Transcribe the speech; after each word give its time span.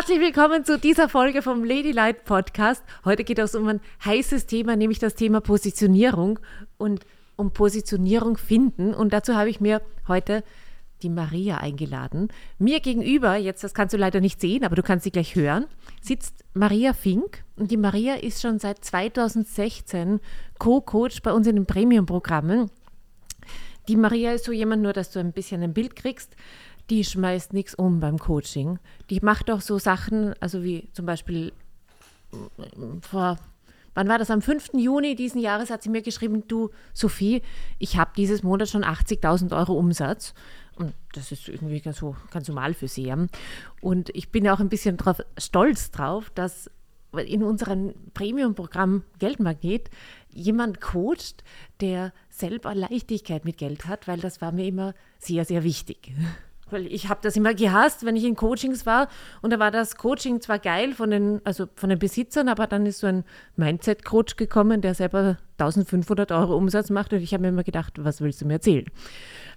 Herzlich 0.00 0.20
willkommen 0.20 0.64
zu 0.64 0.78
dieser 0.78 1.10
Folge 1.10 1.42
vom 1.42 1.62
Ladylight 1.62 2.24
Podcast. 2.24 2.82
Heute 3.04 3.22
geht 3.22 3.38
es 3.38 3.54
um 3.54 3.68
ein 3.68 3.80
heißes 4.02 4.46
Thema, 4.46 4.74
nämlich 4.74 4.98
das 4.98 5.14
Thema 5.14 5.42
Positionierung 5.42 6.38
und 6.78 7.04
um 7.36 7.50
Positionierung 7.52 8.38
finden. 8.38 8.94
Und 8.94 9.12
dazu 9.12 9.34
habe 9.34 9.50
ich 9.50 9.60
mir 9.60 9.82
heute 10.08 10.42
die 11.02 11.10
Maria 11.10 11.58
eingeladen. 11.58 12.28
Mir 12.58 12.80
gegenüber, 12.80 13.36
jetzt 13.36 13.62
das 13.62 13.74
kannst 13.74 13.92
du 13.92 13.98
leider 13.98 14.22
nicht 14.22 14.40
sehen, 14.40 14.64
aber 14.64 14.74
du 14.74 14.82
kannst 14.82 15.04
sie 15.04 15.10
gleich 15.10 15.34
hören, 15.34 15.66
sitzt 16.00 16.46
Maria 16.54 16.94
Fink. 16.94 17.44
Und 17.56 17.70
die 17.70 17.76
Maria 17.76 18.14
ist 18.14 18.40
schon 18.40 18.58
seit 18.58 18.82
2016 18.82 20.18
Co-Coach 20.58 21.20
bei 21.20 21.34
uns 21.34 21.46
in 21.46 21.56
den 21.56 21.66
Premium-Programmen. 21.66 22.70
Die 23.86 23.96
Maria 23.96 24.32
ist 24.32 24.46
so 24.46 24.52
jemand, 24.52 24.82
nur 24.82 24.94
dass 24.94 25.10
du 25.10 25.18
ein 25.18 25.32
bisschen 25.32 25.62
ein 25.62 25.74
Bild 25.74 25.94
kriegst 25.94 26.36
die 26.90 27.04
schmeißt 27.04 27.52
nichts 27.52 27.74
um 27.74 28.00
beim 28.00 28.18
Coaching. 28.18 28.78
Die 29.08 29.20
macht 29.20 29.50
auch 29.50 29.60
so 29.60 29.78
Sachen, 29.78 30.34
also 30.40 30.62
wie 30.64 30.88
zum 30.92 31.06
Beispiel 31.06 31.52
vor, 33.00 33.38
wann 33.94 34.08
war 34.08 34.18
das? 34.18 34.30
Am 34.30 34.42
5. 34.42 34.70
Juni 34.74 35.14
diesen 35.14 35.40
Jahres 35.40 35.70
hat 35.70 35.82
sie 35.82 35.88
mir 35.88 36.02
geschrieben, 36.02 36.46
du 36.48 36.70
Sophie, 36.92 37.42
ich 37.78 37.96
habe 37.96 38.10
dieses 38.16 38.42
Monat 38.42 38.68
schon 38.68 38.84
80.000 38.84 39.56
Euro 39.56 39.74
Umsatz. 39.74 40.34
Und 40.76 40.94
das 41.12 41.30
ist 41.30 41.48
irgendwie 41.48 41.80
ganz, 41.80 42.02
ganz 42.30 42.48
normal 42.48 42.74
für 42.74 42.88
sie. 42.88 43.12
Und 43.80 44.10
ich 44.14 44.30
bin 44.30 44.48
auch 44.48 44.60
ein 44.60 44.68
bisschen 44.68 44.96
drauf, 44.96 45.20
stolz 45.38 45.90
drauf, 45.90 46.30
dass 46.34 46.70
in 47.12 47.42
unserem 47.42 47.92
Premium-Programm 48.14 49.02
Geldmagnet 49.18 49.90
jemand 50.30 50.80
coacht, 50.80 51.42
der 51.80 52.12
selber 52.28 52.74
Leichtigkeit 52.74 53.44
mit 53.44 53.58
Geld 53.58 53.86
hat, 53.86 54.06
weil 54.06 54.20
das 54.20 54.40
war 54.40 54.52
mir 54.52 54.66
immer 54.66 54.94
sehr, 55.18 55.44
sehr 55.44 55.64
wichtig. 55.64 56.12
Weil 56.72 56.86
ich 56.86 57.08
habe 57.08 57.20
das 57.22 57.36
immer 57.36 57.54
gehasst, 57.54 58.04
wenn 58.04 58.16
ich 58.16 58.24
in 58.24 58.36
Coachings 58.36 58.86
war. 58.86 59.08
Und 59.42 59.52
da 59.52 59.58
war 59.58 59.70
das 59.70 59.96
Coaching 59.96 60.40
zwar 60.40 60.58
geil 60.58 60.94
von 60.94 61.10
den, 61.10 61.40
also 61.44 61.66
von 61.74 61.90
den 61.90 61.98
Besitzern, 61.98 62.48
aber 62.48 62.66
dann 62.66 62.86
ist 62.86 63.00
so 63.00 63.06
ein 63.06 63.24
Mindset-Coach 63.56 64.36
gekommen, 64.36 64.80
der 64.80 64.94
selber 64.94 65.38
1500 65.58 66.32
Euro 66.32 66.56
Umsatz 66.56 66.90
macht. 66.90 67.12
Und 67.12 67.20
ich 67.20 67.32
habe 67.32 67.42
mir 67.42 67.48
immer 67.48 67.64
gedacht, 67.64 67.94
was 67.98 68.20
willst 68.20 68.40
du 68.40 68.46
mir 68.46 68.54
erzählen? 68.54 68.86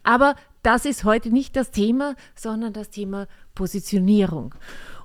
Aber 0.04 0.36
das 0.62 0.86
ist 0.86 1.04
heute 1.04 1.30
nicht 1.30 1.56
das 1.56 1.72
Thema, 1.72 2.16
sondern 2.36 2.74
das 2.74 2.90
Thema 2.90 3.28
Positionierung. 3.56 4.56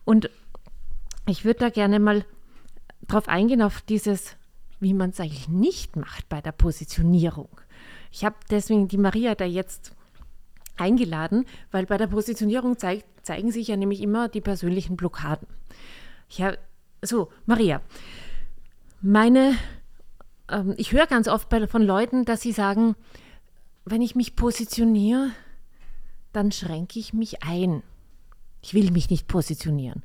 Und 0.05 0.31
ich 1.27 1.45
würde 1.45 1.61
da 1.61 1.69
gerne 1.71 2.01
mal 2.01 2.25
drauf 3.07 3.29
eingehen, 3.29 3.63
auf 3.63 3.81
dieses, 3.81 4.37
wie 4.81 4.95
man 4.95 5.11
es 5.11 5.21
eigentlich 5.21 5.49
nicht 5.49 5.97
macht 5.97 6.29
bei 6.29 6.41
der 6.41 6.53
Positionierung. 6.53 7.49
Ich 8.11 8.25
habe 8.25 8.37
deswegen 8.51 8.89
die 8.89 8.99
Maria 8.99 9.35
da 9.35 9.45
jetzt 9.45 9.93
eingeladen, 10.81 11.45
weil 11.71 11.87
bei 11.87 11.97
der 11.97 12.07
Positionierung 12.07 12.79
zeig, 12.79 13.05
zeigen 13.23 13.51
sich 13.51 13.69
ja 13.69 13.77
nämlich 13.77 14.01
immer 14.03 14.29
die 14.29 14.41
persönlichen 14.41 14.97
Blockaden. 14.97 15.47
Ja, 16.31 16.55
so, 17.03 17.31
Maria, 17.47 17.81
meine, 19.01 19.57
ähm, 20.51 20.75
ich 20.77 20.93
höre 20.93 21.07
ganz 21.07 21.29
oft 21.29 21.49
bei, 21.49 21.67
von 21.67 21.83
Leuten, 21.83 22.25
dass 22.25 22.41
sie 22.41 22.53
sagen, 22.53 22.97
wenn 23.85 24.03
ich 24.03 24.15
mich 24.15 24.37
positioniere, 24.37 25.31
dann 26.33 26.53
schränke 26.53 26.99
ich 26.99 27.13
mich 27.13 27.43
ein. 27.43 27.83
Ich 28.61 28.75
will 28.75 28.91
mich 28.91 29.09
nicht 29.11 29.29
positionieren. 29.29 30.03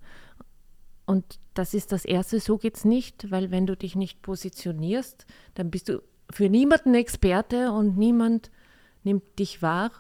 Und 1.06 1.40
das 1.54 1.74
ist 1.74 1.92
das 1.92 2.06
Erste, 2.06 2.40
so 2.40 2.58
geht 2.58 2.78
es 2.78 2.86
nicht, 2.86 3.30
weil 3.30 3.52
wenn 3.52 3.68
du 3.68 3.76
dich 3.76 3.96
nicht 3.96 4.22
positionierst, 4.22 5.26
dann 5.54 5.70
bist 5.70 5.90
du 5.90 6.02
für 6.30 6.50
niemanden 6.50 6.96
Experte 6.96 7.72
und 7.72 7.98
niemand 7.98 8.50
nimmt 9.04 9.38
dich 9.38 9.62
wahr 9.62 9.92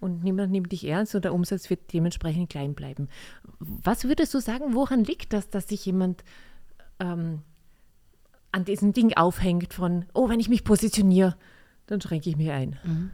und 0.00 0.22
niemand 0.22 0.52
nimmt 0.52 0.72
dich 0.72 0.86
ernst 0.86 1.14
und 1.14 1.24
der 1.24 1.34
Umsatz 1.34 1.70
wird 1.70 1.92
dementsprechend 1.92 2.50
klein 2.50 2.74
bleiben. 2.74 3.08
Was 3.58 4.04
würdest 4.04 4.34
du 4.34 4.40
sagen, 4.40 4.74
woran 4.74 5.04
liegt 5.04 5.32
das, 5.32 5.50
dass 5.50 5.68
sich 5.68 5.84
jemand 5.86 6.24
ähm, 7.00 7.42
an 8.52 8.64
diesem 8.64 8.92
Ding 8.92 9.14
aufhängt 9.14 9.74
von, 9.74 10.06
oh, 10.14 10.28
wenn 10.28 10.40
ich 10.40 10.48
mich 10.48 10.64
positioniere, 10.64 11.36
dann 11.86 12.00
schränke 12.00 12.30
ich 12.30 12.36
mich 12.36 12.50
ein? 12.50 12.78
Mhm. 12.84 13.10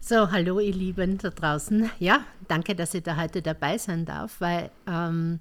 So, 0.00 0.30
hallo 0.30 0.60
ihr 0.60 0.74
Lieben 0.74 1.16
da 1.16 1.30
draußen. 1.30 1.90
Ja, 1.98 2.24
danke, 2.46 2.74
dass 2.74 2.92
ich 2.92 3.02
da 3.02 3.16
heute 3.16 3.40
dabei 3.40 3.78
sein 3.78 4.04
darf, 4.04 4.38
weil 4.40 4.70
ähm, 4.86 5.40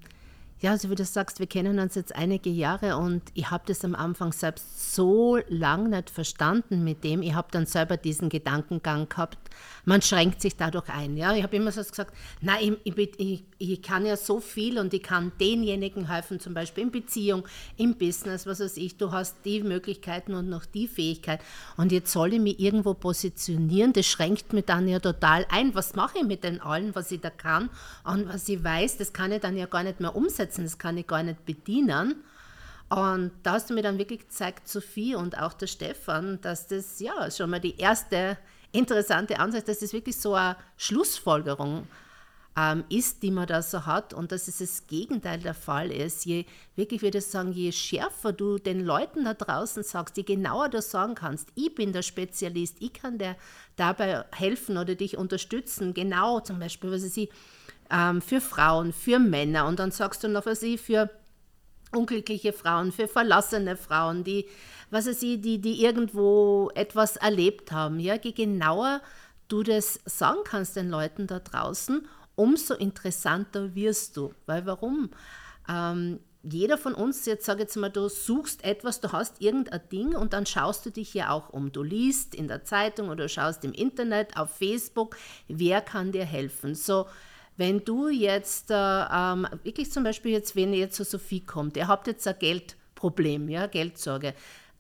ja, 0.64 0.72
also 0.72 0.90
wie 0.90 0.96
du 0.96 1.04
sagst, 1.04 1.40
wir 1.40 1.48
kennen 1.48 1.78
uns 1.78 1.96
jetzt 1.96 2.16
einige 2.16 2.50
Jahre 2.50 2.96
und 2.96 3.22
ich 3.34 3.52
habe 3.52 3.66
das 3.68 3.84
am 3.84 3.96
Anfang 3.96 4.32
selbst 4.32 4.96
so 4.96 5.38
lang 5.50 5.90
nicht 5.90 6.10
verstanden 6.10 6.86
mit 6.86 7.04
dem. 7.04 7.22
Ich 7.22 7.34
habe 7.34 7.50
dann 7.52 7.66
selber 7.66 7.98
diesen 7.98 8.30
Gedankengang 8.30 9.10
gehabt, 9.10 9.38
man 9.84 10.02
schränkt 10.02 10.42
sich 10.42 10.56
dadurch 10.56 10.88
ein. 10.88 11.18
Ja? 11.18 11.36
Ich 11.36 11.44
habe 11.44 11.58
immer 11.58 11.74
so 11.74 11.84
gesagt, 11.84 12.14
nein, 12.40 12.78
ich, 12.86 12.98
ich, 12.98 13.44
ich, 13.58 13.82
kann 13.82 14.06
ja 14.06 14.16
so 14.16 14.40
viel 14.40 14.80
und 14.80 14.94
ich 14.94 15.04
kann 15.04 15.34
denjenigen 15.38 16.08
helfen, 16.08 16.40
zum 16.40 16.54
Beispiel 16.54 16.86
in 16.86 16.92
Beziehung, 16.92 17.46
im 17.76 17.96
Business, 17.96 18.46
was 18.46 18.62
weiß 18.62 18.78
ich, 18.78 18.96
du 18.96 19.12
hast 19.12 19.36
die 19.44 19.62
Möglichkeiten 19.64 20.34
und 20.34 20.48
noch 20.50 20.66
die 20.66 20.88
Fähigkeit 20.88 21.42
und 21.76 21.92
jetzt 21.92 22.14
soll 22.14 22.36
ich 22.36 22.40
mich 22.40 22.60
irgendwo 22.62 22.94
positionieren, 22.94 23.92
das 23.92 24.06
schränkt 24.06 24.54
mich 24.54 24.64
dann 24.64 24.88
ja 24.88 25.00
total 25.00 25.46
ein. 25.50 25.76
Was 25.76 25.96
mache 25.96 26.20
ich 26.20 26.26
mit 26.26 26.46
den 26.46 26.62
allen, 26.62 26.96
was 26.96 27.12
ich 27.12 27.20
da 27.20 27.30
kann 27.30 27.70
und 28.06 28.30
was 28.30 28.48
ich 28.48 28.64
weiß, 28.64 28.98
das 28.98 29.12
kann 29.12 29.34
ich 29.34 29.42
dann 29.42 29.58
ja 29.58 29.66
gar 29.66 29.84
nicht 29.84 30.00
mehr 30.00 30.16
umsetzen, 30.16 30.53
das 30.62 30.78
kann 30.78 30.98
ich 30.98 31.08
gar 31.08 31.24
nicht 31.24 31.46
bedienen. 31.46 32.24
Und 32.90 33.32
da 33.42 33.54
hast 33.54 33.70
du 33.70 33.74
mir 33.74 33.82
dann 33.82 33.98
wirklich 33.98 34.20
gezeigt, 34.20 34.68
Sophie 34.68 35.16
und 35.16 35.38
auch 35.40 35.54
der 35.54 35.68
Stefan, 35.68 36.40
dass 36.42 36.68
das 36.68 37.00
ja 37.00 37.32
schon 37.32 37.50
mal 37.50 37.60
die 37.60 37.78
erste 37.78 38.38
interessante 38.72 39.40
Ansicht, 39.40 39.68
dass 39.68 39.82
es 39.82 39.94
wirklich 39.94 40.18
so 40.18 40.36
eine 40.36 40.58
Schlussfolgerung 40.78 41.88
ähm, 42.56 42.84
ist, 42.90 43.24
die 43.24 43.32
man 43.32 43.48
da 43.48 43.62
so 43.62 43.86
hat 43.86 44.14
und 44.14 44.32
dass 44.32 44.48
es 44.48 44.60
das 44.60 44.86
Gegenteil 44.88 45.40
der 45.40 45.54
Fall 45.54 45.92
ist. 45.92 46.26
Je, 46.26 46.46
wirklich 46.76 47.02
würde 47.02 47.18
ich 47.18 47.26
sagen, 47.26 47.52
je 47.52 47.72
schärfer 47.72 48.32
du 48.32 48.58
den 48.60 48.86
Leuten 48.86 49.26
da 49.26 49.34
draußen 49.34 49.84
sagst, 49.84 50.18
je 50.18 50.24
genauer 50.24 50.70
du 50.70 50.82
sagen 50.82 51.16
kannst, 51.16 51.50
ich 51.56 51.74
bin 51.74 51.94
der 51.94 52.04
Spezialist, 52.04 52.78
ich 52.80 52.94
kann 52.94 53.18
dir 53.18 53.36
dabei 53.76 54.26
helfen 54.32 54.78
oder 54.78 54.94
dich 54.96 55.18
unterstützen, 55.18 55.94
genau 55.94 56.42
zum 56.42 56.60
Beispiel, 56.60 56.92
was 56.92 57.04
ich 57.18 57.30
ähm, 57.94 58.22
für 58.22 58.42
Frauen, 58.42 58.92
für 58.92 59.20
Männer 59.20 59.68
und 59.68 59.80
dann 59.80 59.92
sagst 59.92 60.24
du 60.24 60.28
noch, 60.28 60.46
was 60.46 60.64
ich 60.64 60.82
für 60.82 61.10
unglückliche 61.92 62.52
Frauen, 62.52 62.92
für 62.92 63.08
verlassene 63.08 63.78
Frauen, 63.78 64.24
die 64.24 64.48
was 64.90 65.08
weiß 65.08 65.24
ich, 65.24 65.42
die, 65.42 65.60
die 65.60 65.84
irgendwo 65.84 66.70
etwas 66.76 67.16
erlebt 67.16 67.72
haben. 67.72 68.00
Ja, 68.00 68.16
je 68.16 68.32
genauer 68.32 69.02
du 69.48 69.64
das 69.64 70.00
sagen 70.06 70.42
kannst 70.44 70.76
den 70.76 70.90
Leuten 70.90 71.26
da 71.26 71.40
draußen, 71.40 72.08
umso 72.36 72.76
interessanter 72.76 73.74
wirst 73.76 74.18
du. 74.18 74.34
Weil 74.46 74.66
warum? 74.68 75.10
Ähm, 75.68 76.20
jeder 76.44 76.78
von 76.78 76.94
uns, 76.94 77.26
jetzt 77.26 77.46
sage 77.46 77.60
ich 77.60 77.70
jetzt 77.70 77.78
mal, 77.78 77.90
du 77.90 78.08
suchst 78.08 78.64
etwas, 78.64 79.00
du 79.00 79.12
hast 79.12 79.42
irgendein 79.42 79.82
Ding 79.92 80.16
und 80.16 80.34
dann 80.34 80.46
schaust 80.46 80.86
du 80.86 80.92
dich 80.92 81.14
ja 81.14 81.32
auch 81.32 81.50
um. 81.50 81.72
Du 81.72 81.82
liest 81.82 82.36
in 82.36 82.48
der 82.48 82.64
Zeitung 82.64 83.10
oder 83.10 83.28
schaust 83.30 83.64
im 83.64 83.72
Internet, 83.72 84.38
auf 84.38 84.56
Facebook, 84.58 85.16
wer 85.48 85.82
kann 85.82 86.12
dir 86.12 86.26
helfen. 86.26 86.76
So, 86.76 87.08
wenn 87.58 87.84
du 87.86 88.10
jetzt 88.10 88.72
äh, 88.72 88.74
ähm, 88.76 89.48
wirklich 89.64 89.92
zum 89.92 90.04
Beispiel 90.04 90.32
jetzt, 90.32 90.56
wenn 90.56 90.74
ihr 90.74 90.90
zu 90.90 91.04
Sophie 91.04 91.42
kommt, 91.42 91.78
ihr 91.78 91.88
habt 91.88 92.08
jetzt 92.08 92.28
ein 92.28 92.36
Geldproblem, 92.40 93.50
ja, 93.50 93.68
Geldsorge, 93.68 94.34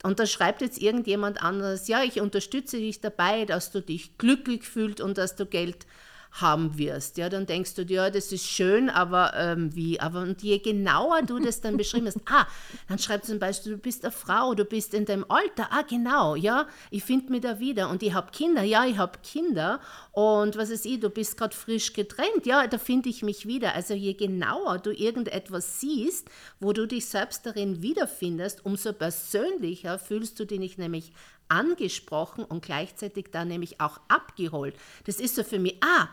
und 0.03 0.19
da 0.19 0.25
schreibt 0.25 0.61
jetzt 0.61 0.81
irgendjemand 0.81 1.41
anderes, 1.41 1.87
ja, 1.87 2.03
ich 2.03 2.19
unterstütze 2.19 2.77
dich 2.77 2.99
dabei, 2.99 3.45
dass 3.45 3.71
du 3.71 3.81
dich 3.81 4.17
glücklich 4.17 4.63
fühlst 4.63 4.99
und 4.99 5.17
dass 5.17 5.37
du 5.37 5.45
Geld 5.45 5.85
haben 6.33 6.77
wirst. 6.77 7.17
Ja, 7.17 7.29
dann 7.29 7.45
denkst 7.45 7.75
du 7.75 7.85
dir, 7.85 7.93
ja, 7.93 8.09
das 8.09 8.31
ist 8.31 8.47
schön, 8.47 8.89
aber 8.89 9.33
ähm, 9.35 9.75
wie? 9.75 9.99
Aber 9.99 10.21
und 10.21 10.41
je 10.41 10.57
genauer 10.57 11.21
du 11.21 11.39
das 11.39 11.61
dann 11.61 11.77
beschrieben 11.77 12.07
hast, 12.07 12.19
ah, 12.25 12.47
dann 12.89 12.97
schreibst 12.97 13.29
du 13.29 13.33
zum 13.33 13.39
Beispiel, 13.39 13.73
du 13.73 13.77
bist 13.77 14.03
eine 14.03 14.11
Frau, 14.11 14.55
du 14.55 14.65
bist 14.65 14.95
in 14.95 15.05
deinem 15.05 15.25
Alter, 15.29 15.67
ah, 15.69 15.83
genau, 15.87 16.35
ja, 16.35 16.67
ich 16.89 17.03
finde 17.03 17.31
mich 17.31 17.41
da 17.41 17.59
wieder 17.59 17.89
und 17.89 18.01
ich 18.01 18.13
habe 18.13 18.31
Kinder, 18.31 18.63
ja, 18.63 18.85
ich 18.85 18.97
habe 18.97 19.19
Kinder 19.23 19.79
und 20.11 20.57
was 20.57 20.71
ist 20.71 20.87
ich, 20.87 20.99
du 20.99 21.09
bist 21.09 21.37
gerade 21.37 21.55
frisch 21.55 21.93
getrennt, 21.93 22.45
ja, 22.45 22.65
da 22.65 22.79
finde 22.79 23.09
ich 23.09 23.21
mich 23.21 23.45
wieder. 23.45 23.75
Also 23.75 23.93
je 23.93 24.13
genauer 24.13 24.79
du 24.79 24.91
irgendetwas 24.91 25.79
siehst, 25.79 26.29
wo 26.59 26.73
du 26.73 26.87
dich 26.87 27.05
selbst 27.05 27.45
darin 27.45 27.83
wiederfindest, 27.83 28.65
umso 28.65 28.91
persönlicher 28.93 29.99
fühlst 29.99 30.39
du 30.39 30.45
dich 30.45 30.77
nämlich 30.79 31.11
angesprochen 31.47 32.43
und 32.43 32.63
gleichzeitig 32.63 33.27
dann 33.31 33.49
nämlich 33.49 33.79
auch 33.79 33.99
abgeholt. 34.07 34.75
Das 35.05 35.17
ist 35.19 35.35
so 35.35 35.43
für 35.43 35.59
mich, 35.59 35.77
ah, 35.83 36.09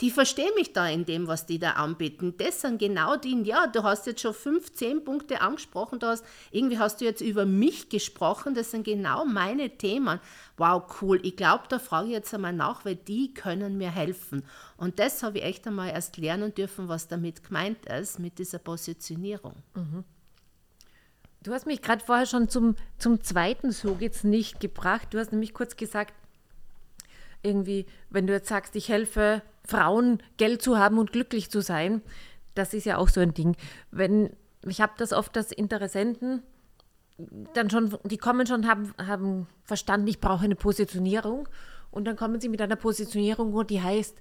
die 0.00 0.10
verstehen 0.10 0.52
mich 0.56 0.72
da 0.72 0.88
in 0.88 1.04
dem, 1.04 1.26
was 1.26 1.46
die 1.46 1.58
da 1.58 1.72
anbieten. 1.72 2.34
Das 2.38 2.62
sind 2.62 2.78
genau 2.78 3.16
die, 3.16 3.42
ja, 3.42 3.66
du 3.66 3.82
hast 3.82 4.06
jetzt 4.06 4.22
schon 4.22 4.32
fünf, 4.32 4.72
zehn 4.72 5.04
Punkte 5.04 5.42
angesprochen, 5.42 5.98
du 5.98 6.06
hast, 6.06 6.24
irgendwie 6.50 6.78
hast 6.78 7.00
du 7.00 7.04
jetzt 7.04 7.20
über 7.20 7.44
mich 7.44 7.90
gesprochen, 7.90 8.54
das 8.54 8.70
sind 8.70 8.84
genau 8.84 9.24
meine 9.26 9.76
Themen. 9.76 10.18
Wow, 10.56 10.84
cool. 11.00 11.20
Ich 11.22 11.36
glaube, 11.36 11.64
da 11.68 11.78
frage 11.78 12.08
ich 12.08 12.12
jetzt 12.12 12.32
einmal 12.32 12.52
nach, 12.52 12.84
weil 12.84 12.96
die 12.96 13.34
können 13.34 13.76
mir 13.76 13.90
helfen. 13.90 14.44
Und 14.76 14.98
das 14.98 15.22
habe 15.22 15.38
ich 15.38 15.44
echt 15.44 15.66
einmal 15.66 15.90
erst 15.90 16.16
lernen 16.16 16.54
dürfen, 16.54 16.88
was 16.88 17.08
damit 17.08 17.44
gemeint 17.44 17.86
ist, 17.86 18.18
mit 18.18 18.38
dieser 18.38 18.58
Positionierung. 18.58 19.54
Mhm. 19.74 20.04
Du 21.42 21.52
hast 21.52 21.66
mich 21.66 21.80
gerade 21.80 22.04
vorher 22.04 22.26
schon 22.26 22.48
zum, 22.48 22.76
zum 22.98 23.22
zweiten 23.22 23.72
So 23.72 23.94
geht's 23.94 24.24
nicht 24.24 24.60
gebracht. 24.60 25.08
Du 25.10 25.18
hast 25.18 25.32
nämlich 25.32 25.54
kurz 25.54 25.76
gesagt, 25.76 26.14
irgendwie, 27.42 27.86
wenn 28.10 28.26
du 28.26 28.34
jetzt 28.34 28.48
sagst, 28.48 28.76
ich 28.76 28.90
helfe 28.90 29.42
Frauen, 29.70 30.22
Geld 30.36 30.62
zu 30.62 30.78
haben 30.78 30.98
und 30.98 31.12
glücklich 31.12 31.50
zu 31.50 31.62
sein, 31.62 32.02
das 32.54 32.74
ist 32.74 32.84
ja 32.84 32.98
auch 32.98 33.08
so 33.08 33.20
ein 33.20 33.34
Ding. 33.34 33.56
Wenn, 33.90 34.30
ich 34.66 34.80
habe 34.80 34.92
das 34.98 35.12
oft, 35.12 35.34
dass 35.36 35.52
Interessenten 35.52 36.42
dann 37.54 37.70
schon, 37.70 37.96
die 38.04 38.16
kommen 38.16 38.46
schon, 38.46 38.66
haben, 38.66 38.94
haben 38.98 39.46
verstanden, 39.64 40.08
ich 40.08 40.20
brauche 40.20 40.44
eine 40.44 40.56
Positionierung. 40.56 41.48
Und 41.90 42.04
dann 42.04 42.16
kommen 42.16 42.40
sie 42.40 42.48
mit 42.48 42.62
einer 42.62 42.76
Positionierung, 42.76 43.66
die 43.66 43.82
heißt, 43.82 44.20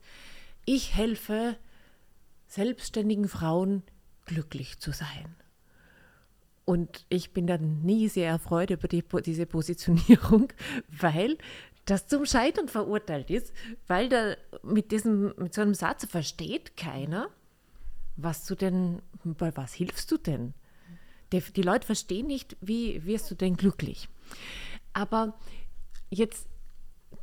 ich 0.66 0.96
helfe 0.96 1.56
selbstständigen 2.48 3.28
Frauen 3.28 3.84
glücklich 4.26 4.80
zu 4.80 4.92
sein. 4.92 5.36
Und 6.66 7.06
ich 7.10 7.34
bin 7.34 7.48
dann 7.48 7.82
nie 7.82 8.10
sehr 8.10 8.30
erfreut 8.30 8.70
über 8.70 8.88
die, 8.88 9.04
diese 9.26 9.46
Positionierung, 9.46 10.54
weil 10.88 11.38
das 11.90 12.08
zum 12.08 12.26
Scheitern 12.26 12.68
verurteilt 12.68 13.30
ist, 13.30 13.54
weil 13.88 14.10
da 14.10 14.36
mit, 14.64 14.92
diesem, 14.92 15.34
mit 15.38 15.54
so 15.54 15.62
einem 15.62 15.74
Satz 15.74 16.06
versteht 16.06 16.78
keiner, 16.78 17.30
was 18.16 18.46
du 18.46 18.56
denn, 18.56 19.02
bei 19.24 19.56
was 19.56 19.74
hilfst 19.74 20.12
du 20.12 20.18
denn? 20.18 20.54
Die, 21.32 21.42
die 21.42 21.62
Leute 21.62 21.86
verstehen 21.86 22.28
nicht, 22.28 22.58
wie 22.62 23.06
wirst 23.06 23.30
du 23.32 23.36
denn 23.36 23.56
glücklich. 23.56 24.10
Aber 24.94 25.38
jetzt 26.10 26.48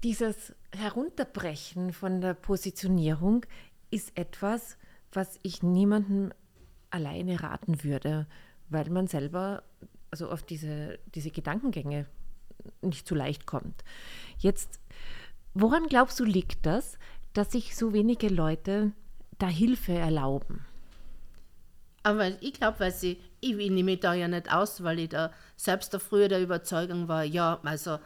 dieses 0.03 0.55
Herunterbrechen 0.75 1.93
von 1.93 2.21
der 2.21 2.35
Positionierung 2.35 3.45
ist 3.91 4.17
etwas, 4.17 4.77
was 5.13 5.39
ich 5.43 5.63
niemandem 5.63 6.33
alleine 6.91 7.43
raten 7.43 7.83
würde, 7.83 8.27
weil 8.69 8.89
man 8.91 9.07
selber 9.07 9.63
also 10.11 10.31
auf 10.31 10.43
diese, 10.43 10.99
diese 11.15 11.31
Gedankengänge 11.31 12.07
nicht 12.83 13.07
so 13.07 13.15
leicht 13.15 13.47
kommt. 13.47 13.85
Jetzt, 14.39 14.81
woran 15.55 15.87
glaubst 15.87 16.21
du, 16.21 16.25
liegt 16.25 16.67
das, 16.67 16.99
dass 17.33 17.53
sich 17.53 17.77
so 17.77 17.93
wenige 17.93 18.29
Leute 18.29 18.93
da 19.39 19.49
Hilfe 19.49 19.93
erlauben? 19.93 20.65
Aber 22.03 22.41
ich 22.41 22.53
glaube, 22.53 22.81
weil 22.81 22.93
sie, 22.93 23.19
ich, 23.41 23.59
ich 23.59 23.71
nehme 23.71 23.97
da 23.97 24.15
ja 24.15 24.29
nicht 24.29 24.53
aus, 24.53 24.83
weil 24.85 25.01
ich 25.01 25.09
da 25.09 25.33
selbst 25.57 25.93
da 25.93 25.99
früher 25.99 26.29
der 26.29 26.41
Überzeugung 26.41 27.09
war, 27.09 27.25
ja, 27.25 27.59
also 27.65 27.99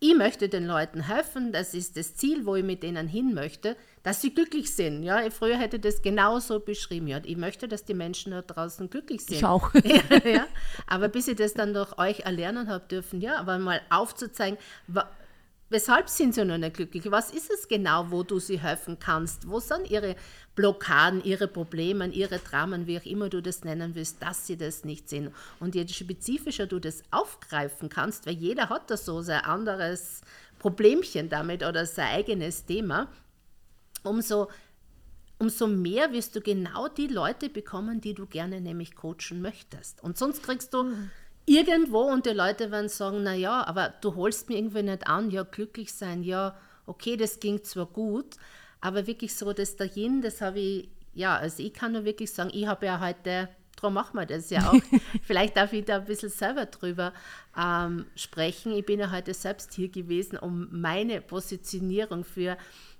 ich 0.00 0.14
möchte 0.14 0.48
den 0.48 0.66
Leuten 0.66 1.00
helfen, 1.00 1.52
das 1.52 1.74
ist 1.74 1.96
das 1.96 2.14
Ziel, 2.14 2.46
wo 2.46 2.54
ich 2.54 2.64
mit 2.64 2.82
denen 2.82 3.08
hin 3.08 3.34
möchte, 3.34 3.76
dass 4.08 4.22
sie 4.22 4.32
glücklich 4.32 4.74
sind. 4.74 5.02
Ja, 5.02 5.22
ich 5.26 5.34
früher 5.34 5.58
hätte 5.58 5.78
das 5.78 6.00
genauso 6.00 6.60
beschrieben. 6.60 7.08
Ja, 7.08 7.20
ich 7.22 7.36
möchte, 7.36 7.68
dass 7.68 7.84
die 7.84 7.92
Menschen 7.92 8.32
da 8.32 8.40
draußen 8.40 8.88
glücklich 8.88 9.20
sind. 9.20 9.36
Ich 9.36 9.44
auch. 9.44 9.74
ja, 9.84 10.00
ja. 10.24 10.46
Aber 10.86 11.08
bis 11.08 11.28
ich 11.28 11.36
das 11.36 11.52
dann 11.52 11.74
durch 11.74 11.98
euch 11.98 12.20
erlernen 12.20 12.70
habe 12.70 12.86
dürfen, 12.88 13.20
ja, 13.20 13.36
aber 13.36 13.58
mal 13.58 13.82
aufzuzeigen, 13.90 14.58
Weshalb 15.70 16.08
sind 16.08 16.34
sie 16.34 16.46
noch 16.46 16.56
nicht 16.56 16.76
glücklich? 16.76 17.10
Was 17.10 17.30
ist 17.30 17.50
es 17.50 17.68
genau, 17.68 18.10
wo 18.10 18.22
du 18.22 18.38
sie 18.38 18.58
helfen 18.58 18.98
kannst? 18.98 19.46
Wo 19.46 19.60
sind 19.60 19.90
ihre 19.90 20.16
Blockaden, 20.54 21.22
ihre 21.22 21.46
Probleme, 21.46 22.06
ihre 22.06 22.38
Dramen, 22.38 22.86
wie 22.86 22.98
auch 22.98 23.04
immer 23.04 23.28
du 23.28 23.42
das 23.42 23.64
nennen 23.64 23.94
willst, 23.94 24.22
dass 24.22 24.46
sie 24.46 24.56
das 24.56 24.84
nicht 24.84 25.10
sehen? 25.10 25.30
Und 25.60 25.74
je 25.74 25.86
spezifischer 25.86 26.66
du 26.66 26.78
das 26.78 27.02
aufgreifen 27.10 27.90
kannst, 27.90 28.24
weil 28.24 28.36
jeder 28.36 28.70
hat 28.70 28.90
da 28.90 28.96
so 28.96 29.20
sein 29.20 29.44
anderes 29.44 30.22
Problemchen 30.58 31.28
damit 31.28 31.62
oder 31.62 31.84
sein 31.84 32.14
eigenes 32.14 32.64
Thema, 32.64 33.08
umso, 34.04 34.48
umso 35.38 35.66
mehr 35.66 36.12
wirst 36.12 36.36
du 36.36 36.40
genau 36.40 36.88
die 36.88 37.06
Leute 37.06 37.48
bekommen, 37.48 38.00
die 38.00 38.14
du 38.14 38.26
gerne 38.26 38.60
nämlich 38.60 38.94
coachen 38.94 39.40
möchtest. 39.40 40.02
Und 40.02 40.18
sonst 40.18 40.42
kriegst 40.42 40.74
du 40.74 40.84
mhm 40.84 41.10
irgendwo 41.48 42.02
und 42.02 42.26
die 42.26 42.30
Leute 42.30 42.70
werden 42.70 42.88
sagen, 42.88 43.22
na 43.22 43.34
ja, 43.34 43.66
aber 43.66 43.94
du 44.00 44.14
holst 44.14 44.48
mir 44.48 44.58
irgendwie 44.58 44.82
nicht 44.82 45.06
an, 45.06 45.30
ja, 45.30 45.42
glücklich 45.44 45.92
sein, 45.92 46.22
ja, 46.22 46.56
okay, 46.86 47.16
das 47.16 47.40
ging 47.40 47.64
zwar 47.64 47.86
gut, 47.86 48.36
aber 48.80 49.06
wirklich 49.06 49.34
so 49.34 49.52
das 49.52 49.76
dahin, 49.76 50.20
das 50.20 50.40
habe 50.40 50.60
ich, 50.60 50.88
ja, 51.14 51.36
also 51.36 51.62
ich 51.62 51.72
kann 51.72 51.92
nur 51.92 52.04
wirklich 52.04 52.30
sagen, 52.32 52.50
ich 52.52 52.66
habe 52.66 52.86
ja 52.86 53.00
heute, 53.00 53.48
darum 53.76 53.94
machen 53.94 54.18
wir 54.18 54.26
das 54.26 54.50
ja 54.50 54.70
auch, 54.70 54.74
vielleicht 55.22 55.56
darf 55.56 55.72
ich 55.72 55.86
da 55.86 55.96
ein 55.96 56.04
bisschen 56.04 56.28
selber 56.28 56.66
drüber 56.66 57.14
ähm, 57.56 58.06
sprechen. 58.14 58.72
Ich 58.72 58.84
bin 58.84 59.00
ja 59.00 59.10
heute 59.10 59.32
selbst 59.32 59.72
hier 59.72 59.88
gewesen, 59.88 60.36
um 60.36 60.68
meine 60.70 61.20
Positionierung 61.20 62.24
für 62.24 62.58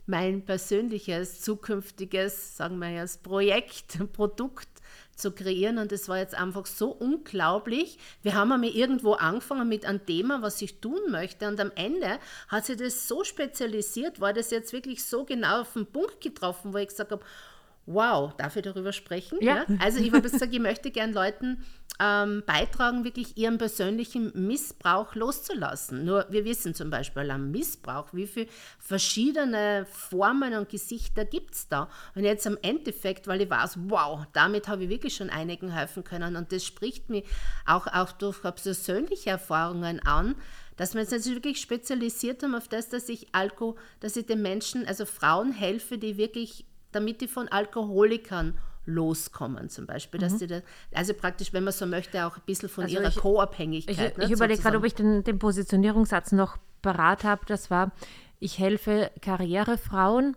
mein 0.08 0.44
persönliches, 0.44 1.42
zukünftiges, 1.42 2.56
sagen 2.56 2.78
wir 2.78 2.90
jetzt, 2.90 3.22
Projekt, 3.22 3.98
Produkt 4.12 4.68
zu 5.14 5.32
kreieren 5.32 5.78
und 5.78 5.92
es 5.92 6.08
war 6.08 6.18
jetzt 6.18 6.34
einfach 6.34 6.64
so 6.64 6.90
unglaublich. 6.90 7.98
Wir 8.22 8.34
haben 8.34 8.52
einmal 8.52 8.70
irgendwo 8.70 9.14
angefangen 9.14 9.68
mit 9.68 9.84
einem 9.84 10.04
Thema, 10.06 10.42
was 10.42 10.62
ich 10.62 10.80
tun 10.80 11.10
möchte 11.10 11.48
und 11.48 11.60
am 11.60 11.72
Ende 11.74 12.18
hat 12.48 12.66
sich 12.66 12.76
das 12.76 13.08
so 13.08 13.24
spezialisiert, 13.24 14.20
war 14.20 14.32
das 14.32 14.50
jetzt 14.50 14.72
wirklich 14.72 15.04
so 15.04 15.24
genau 15.24 15.62
auf 15.62 15.72
den 15.72 15.86
Punkt 15.86 16.20
getroffen, 16.20 16.72
wo 16.72 16.78
ich 16.78 16.88
gesagt 16.88 17.10
habe, 17.10 17.24
wow, 17.88 18.32
darf 18.36 18.56
ich 18.56 18.62
darüber 18.62 18.92
sprechen? 18.92 19.38
Ja. 19.40 19.64
ja? 19.68 19.76
Also 19.80 19.98
ich 19.98 20.12
habe 20.12 20.22
gesagt, 20.22 20.52
ich 20.52 20.60
möchte 20.60 20.90
gern 20.90 21.12
Leuten 21.12 21.64
ähm, 22.00 22.42
beitragen, 22.46 23.04
wirklich 23.04 23.36
ihren 23.36 23.58
persönlichen 23.58 24.30
Missbrauch 24.34 25.14
loszulassen. 25.14 26.04
Nur 26.04 26.26
wir 26.30 26.44
wissen 26.44 26.74
zum 26.74 26.90
Beispiel 26.90 27.30
am 27.30 27.50
Missbrauch, 27.50 28.08
wie 28.12 28.26
viele 28.26 28.46
verschiedene 28.78 29.86
Formen 29.90 30.54
und 30.54 30.68
Gesichter 30.68 31.24
gibt 31.24 31.54
es 31.54 31.68
da. 31.68 31.88
Und 32.14 32.24
jetzt 32.24 32.46
am 32.46 32.56
Endeffekt, 32.62 33.26
weil 33.26 33.42
ich 33.42 33.50
weiß, 33.50 33.78
wow, 33.88 34.24
damit 34.32 34.68
habe 34.68 34.84
ich 34.84 34.90
wirklich 34.90 35.16
schon 35.16 35.30
einigen 35.30 35.70
helfen 35.70 36.04
können 36.04 36.36
und 36.36 36.52
das 36.52 36.64
spricht 36.64 37.10
mir 37.10 37.22
auch, 37.66 37.86
auch 37.88 38.12
durch 38.12 38.42
persönliche 38.42 39.30
Erfahrungen 39.30 40.00
an, 40.00 40.36
dass 40.76 40.94
wir 40.94 41.00
uns 41.00 41.26
wirklich 41.26 41.60
spezialisiert 41.60 42.42
haben 42.44 42.54
auf 42.54 42.68
das, 42.68 42.88
dass 42.88 43.08
ich 43.08 43.26
Alko, 43.32 43.76
dass 43.98 44.16
ich 44.16 44.26
den 44.26 44.42
Menschen, 44.42 44.86
also 44.86 45.04
Frauen 45.04 45.52
helfe, 45.52 45.98
die 45.98 46.16
wirklich 46.16 46.64
damit 46.92 47.20
die 47.20 47.28
von 47.28 47.48
Alkoholikern 47.48 48.58
loskommen 48.88 49.68
zum 49.68 49.86
Beispiel. 49.86 50.18
Dass 50.18 50.34
mhm. 50.34 50.38
die 50.38 50.46
da, 50.48 50.60
also 50.92 51.14
praktisch, 51.14 51.52
wenn 51.52 51.64
man 51.64 51.72
so 51.72 51.86
möchte, 51.86 52.26
auch 52.26 52.36
ein 52.36 52.42
bisschen 52.46 52.68
von 52.68 52.84
also 52.84 52.96
ihrer 52.96 53.10
Co-Abhängigkeit. 53.10 54.12
Ich, 54.12 54.16
ne, 54.16 54.24
ich 54.24 54.30
überlege 54.30 54.60
gerade, 54.60 54.78
ob 54.78 54.84
ich 54.84 54.94
den, 54.94 55.22
den 55.22 55.38
Positionierungssatz 55.38 56.32
noch 56.32 56.56
parat 56.82 57.24
habe. 57.24 57.42
Das 57.46 57.70
war, 57.70 57.92
ich 58.40 58.58
helfe 58.58 59.10
Karrierefrauen, 59.20 60.36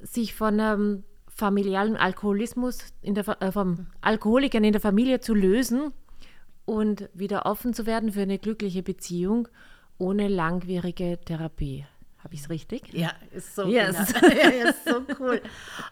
sich 0.00 0.34
von 0.34 0.58
ähm, 0.60 1.04
familialen 1.28 1.96
Alkoholismus, 1.96 2.80
in 3.00 3.14
der, 3.14 3.26
äh, 3.40 3.50
vom. 3.50 3.86
Alkoholikern 4.00 4.64
in 4.64 4.72
der 4.72 4.80
Familie 4.80 5.20
zu 5.20 5.34
lösen 5.34 5.92
und 6.64 7.08
wieder 7.14 7.46
offen 7.46 7.72
zu 7.72 7.86
werden 7.86 8.12
für 8.12 8.22
eine 8.22 8.38
glückliche 8.38 8.82
Beziehung 8.82 9.48
ohne 9.96 10.28
langwierige 10.28 11.18
Therapie. 11.24 11.86
Habe 12.28 12.34
ich 12.34 12.42
es 12.42 12.50
richtig? 12.50 12.92
Ja, 12.92 13.14
ist 13.30 13.54
so, 13.54 13.64
yes. 13.64 14.12
genau. 14.12 14.34
ja, 14.36 14.68
ist 14.68 14.84
so 14.86 15.00
cool. 15.18 15.40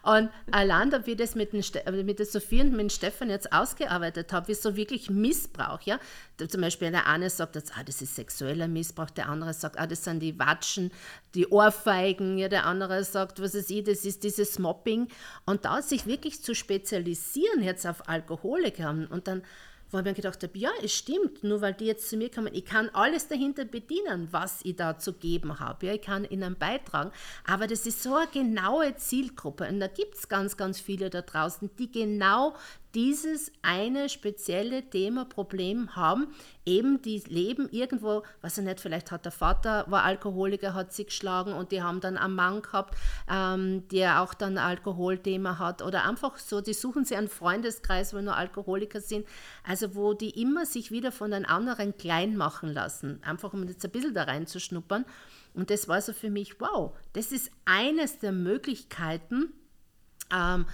Und 0.02 0.28
allein, 0.50 0.90
da 0.90 1.06
wir 1.06 1.16
das 1.16 1.34
mit, 1.34 1.54
den 1.54 1.64
äh, 1.86 2.02
mit 2.02 2.18
der 2.18 2.26
Sophie 2.26 2.60
und 2.60 2.72
mit 2.72 2.80
dem 2.80 2.90
Stefan 2.90 3.30
jetzt 3.30 3.54
ausgearbeitet 3.54 4.34
haben, 4.34 4.46
wie 4.46 4.52
so 4.52 4.76
wirklich 4.76 5.08
Missbrauch, 5.08 5.80
ja. 5.80 5.98
Zum 6.46 6.60
Beispiel 6.60 6.90
der 6.90 7.06
eine 7.06 7.30
sagt 7.30 7.54
jetzt, 7.54 7.72
ah, 7.74 7.82
das 7.82 8.02
ist 8.02 8.16
sexueller 8.16 8.68
Missbrauch, 8.68 9.08
der 9.08 9.30
andere 9.30 9.54
sagt, 9.54 9.78
ah, 9.78 9.86
das 9.86 10.04
sind 10.04 10.20
die 10.20 10.38
Watschen, 10.38 10.92
die 11.34 11.46
Ohrfeigen, 11.46 12.36
ja, 12.36 12.48
der 12.48 12.66
andere 12.66 13.02
sagt, 13.04 13.40
was 13.40 13.54
ist 13.54 13.70
ich, 13.70 13.84
das 13.84 14.04
ist 14.04 14.22
dieses 14.22 14.58
Mobbing. 14.58 15.08
Und 15.46 15.64
da 15.64 15.80
sich 15.80 16.06
wirklich 16.06 16.42
zu 16.42 16.54
spezialisieren 16.54 17.62
jetzt 17.62 17.86
auf 17.86 18.10
Alkoholiker 18.10 18.90
und 18.90 19.26
dann 19.26 19.42
wo 19.90 19.98
ich 19.98 20.04
mir 20.04 20.14
gedacht 20.14 20.42
habe, 20.42 20.58
ja, 20.58 20.70
es 20.82 20.94
stimmt, 20.94 21.44
nur 21.44 21.60
weil 21.60 21.74
die 21.74 21.86
jetzt 21.86 22.08
zu 22.08 22.16
mir 22.16 22.30
kommen, 22.30 22.52
ich 22.52 22.64
kann 22.64 22.88
alles 22.92 23.28
dahinter 23.28 23.64
bedienen, 23.64 24.28
was 24.30 24.60
ich 24.64 24.76
da 24.76 24.98
zu 24.98 25.12
geben 25.12 25.60
habe. 25.60 25.86
Ja, 25.86 25.94
ich 25.94 26.02
kann 26.02 26.24
ihnen 26.24 26.56
beitragen, 26.56 27.12
aber 27.46 27.66
das 27.66 27.86
ist 27.86 28.02
so 28.02 28.14
eine 28.14 28.26
genaue 28.28 28.96
Zielgruppe. 28.96 29.68
Und 29.68 29.80
da 29.80 29.86
gibt 29.86 30.14
es 30.14 30.28
ganz, 30.28 30.56
ganz 30.56 30.80
viele 30.80 31.10
da 31.10 31.22
draußen, 31.22 31.70
die 31.78 31.90
genau 31.90 32.54
dieses 32.96 33.52
eine 33.60 34.08
spezielle 34.08 34.88
Thema, 34.88 35.26
Problem 35.26 35.94
haben. 35.96 36.28
Eben, 36.64 37.02
die 37.02 37.18
leben 37.28 37.68
irgendwo, 37.68 38.22
was 38.40 38.56
er 38.56 38.64
nicht, 38.64 38.80
vielleicht 38.80 39.12
hat 39.12 39.26
der 39.26 39.32
Vater, 39.32 39.84
war 39.88 40.02
Alkoholiker, 40.04 40.72
hat 40.72 40.94
sie 40.94 41.04
geschlagen 41.04 41.52
und 41.52 41.72
die 41.72 41.82
haben 41.82 42.00
dann 42.00 42.16
einen 42.16 42.34
Mann 42.34 42.62
gehabt, 42.62 42.96
ähm, 43.30 43.86
der 43.88 44.22
auch 44.22 44.32
dann 44.32 44.56
ein 44.56 44.64
Alkoholthema 44.64 45.58
hat. 45.58 45.82
Oder 45.82 46.08
einfach 46.08 46.38
so, 46.38 46.62
die 46.62 46.72
suchen 46.72 47.04
sich 47.04 47.18
einen 47.18 47.28
Freundeskreis, 47.28 48.14
wo 48.14 48.20
nur 48.22 48.34
Alkoholiker 48.34 49.02
sind. 49.02 49.28
Also 49.62 49.94
wo 49.94 50.14
die 50.14 50.30
immer 50.40 50.64
sich 50.64 50.90
wieder 50.90 51.12
von 51.12 51.32
den 51.32 51.44
anderen 51.44 51.98
klein 51.98 52.34
machen 52.34 52.72
lassen. 52.72 53.20
Einfach 53.22 53.52
um 53.52 53.68
jetzt 53.68 53.84
ein 53.84 53.90
bisschen 53.90 54.14
da 54.14 54.22
reinzuschnuppern. 54.22 55.04
Und 55.52 55.68
das 55.68 55.86
war 55.86 56.00
so 56.00 56.14
für 56.14 56.30
mich, 56.30 56.58
wow, 56.62 56.96
das 57.12 57.30
ist 57.30 57.50
eines 57.66 58.20
der 58.20 58.32
Möglichkeiten, 58.32 59.52
ähm, 60.34 60.66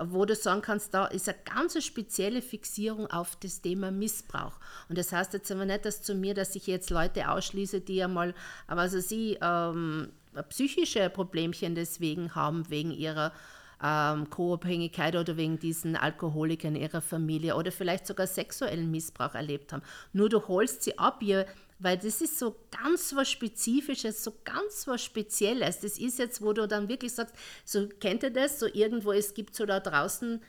wo 0.00 0.24
du 0.24 0.34
sagen 0.34 0.62
kannst, 0.62 0.94
da 0.94 1.06
ist 1.06 1.28
eine 1.28 1.38
ganz 1.44 1.82
spezielle 1.84 2.42
Fixierung 2.42 3.10
auf 3.10 3.36
das 3.36 3.60
Thema 3.60 3.90
Missbrauch. 3.90 4.58
Und 4.88 4.98
das 4.98 5.12
heißt 5.12 5.32
jetzt 5.34 5.50
aber 5.50 5.64
nicht, 5.64 5.84
dass 5.84 6.02
zu 6.02 6.14
mir, 6.14 6.34
dass 6.34 6.54
ich 6.56 6.66
jetzt 6.66 6.90
Leute 6.90 7.30
ausschließe, 7.30 7.80
die 7.80 8.02
einmal, 8.02 8.34
also 8.66 9.00
sie 9.00 9.38
ähm, 9.40 10.12
psychische 10.48 11.10
Problemchen 11.10 11.74
deswegen 11.74 12.34
haben, 12.34 12.68
wegen 12.70 12.90
ihrer 12.90 13.32
ähm, 13.82 14.30
Co-Abhängigkeit 14.30 15.16
oder 15.16 15.36
wegen 15.36 15.58
diesen 15.58 15.96
Alkoholikern 15.96 16.76
ihrer 16.76 17.00
Familie 17.00 17.56
oder 17.56 17.72
vielleicht 17.72 18.06
sogar 18.06 18.26
sexuellen 18.26 18.90
Missbrauch 18.90 19.34
erlebt 19.34 19.72
haben. 19.72 19.82
Nur 20.12 20.28
du 20.28 20.46
holst 20.48 20.82
sie 20.82 20.98
ab, 20.98 21.22
ihr 21.22 21.46
weil 21.82 21.98
das 21.98 22.20
ist 22.20 22.38
so 22.38 22.54
ganz 22.70 23.12
was 23.16 23.28
Spezifisches, 23.28 24.22
so 24.22 24.32
ganz 24.44 24.86
was 24.86 25.02
Spezielles. 25.02 25.80
Das 25.80 25.98
ist 25.98 26.20
jetzt, 26.20 26.40
wo 26.40 26.52
du 26.52 26.68
dann 26.68 26.88
wirklich 26.88 27.12
sagst, 27.12 27.34
so 27.64 27.88
kennt 27.88 28.22
ihr 28.22 28.30
das, 28.30 28.60
so 28.60 28.66
irgendwo, 28.72 29.10
es 29.10 29.34
gibt 29.34 29.56
so 29.56 29.66
da 29.66 29.80
draußen 29.80 30.40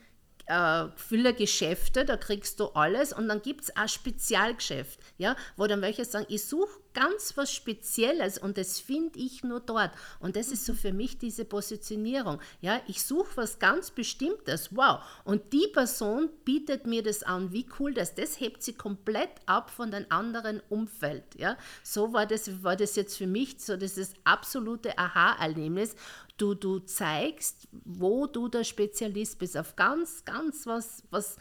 äh, 0.45 0.85
viele 0.95 1.33
Geschäfte, 1.33 2.05
da 2.05 2.17
kriegst 2.17 2.59
du 2.59 2.67
alles 2.67 3.13
und 3.13 3.27
dann 3.27 3.41
gibt 3.41 3.61
es 3.61 3.75
ein 3.75 3.87
Spezialgeschäft, 3.87 4.99
ja, 5.17 5.35
wo 5.55 5.65
dann 5.65 5.81
welche 5.81 6.05
sagen, 6.05 6.25
ich 6.29 6.45
suche 6.45 6.79
ganz 6.93 7.35
was 7.35 7.53
Spezielles 7.53 8.38
und 8.38 8.57
das 8.57 8.79
finde 8.79 9.19
ich 9.19 9.43
nur 9.43 9.59
dort. 9.59 9.91
Und 10.19 10.35
das 10.35 10.51
ist 10.51 10.65
so 10.65 10.73
für 10.73 10.93
mich 10.93 11.17
diese 11.17 11.45
Positionierung. 11.45 12.39
Ja, 12.62 12.81
ich 12.88 13.03
suche 13.03 13.38
was 13.38 13.59
ganz 13.59 13.91
Bestimmtes, 13.91 14.75
wow. 14.75 15.00
Und 15.23 15.53
die 15.53 15.67
Person 15.71 16.29
bietet 16.45 16.88
mir 16.88 17.03
das 17.03 17.23
an, 17.23 17.51
wie 17.51 17.67
cool 17.79 17.93
das, 17.93 18.15
das 18.15 18.39
hebt 18.39 18.63
sie 18.63 18.73
komplett 18.73 19.29
ab 19.45 19.69
von 19.69 19.91
dem 19.91 20.05
anderen 20.09 20.62
Umfeld. 20.69 21.23
Ja, 21.38 21.57
so 21.83 22.13
war 22.13 22.25
das, 22.25 22.63
war 22.63 22.75
das 22.75 22.95
jetzt 22.95 23.17
für 23.17 23.27
mich 23.27 23.53
so 23.57 23.77
das 23.77 23.97
ist 23.97 24.15
absolute 24.23 24.97
Aha-Erlebnis. 24.97 25.95
Du, 26.38 26.55
du 26.55 26.79
zeigst, 26.79 27.67
wo 27.71 28.27
du 28.27 28.47
der 28.47 28.63
Spezialist 28.63 29.38
bist, 29.39 29.57
auf 29.57 29.75
ganz, 29.75 30.25
ganz 30.25 30.65
was, 30.65 31.03
was, 31.12 31.38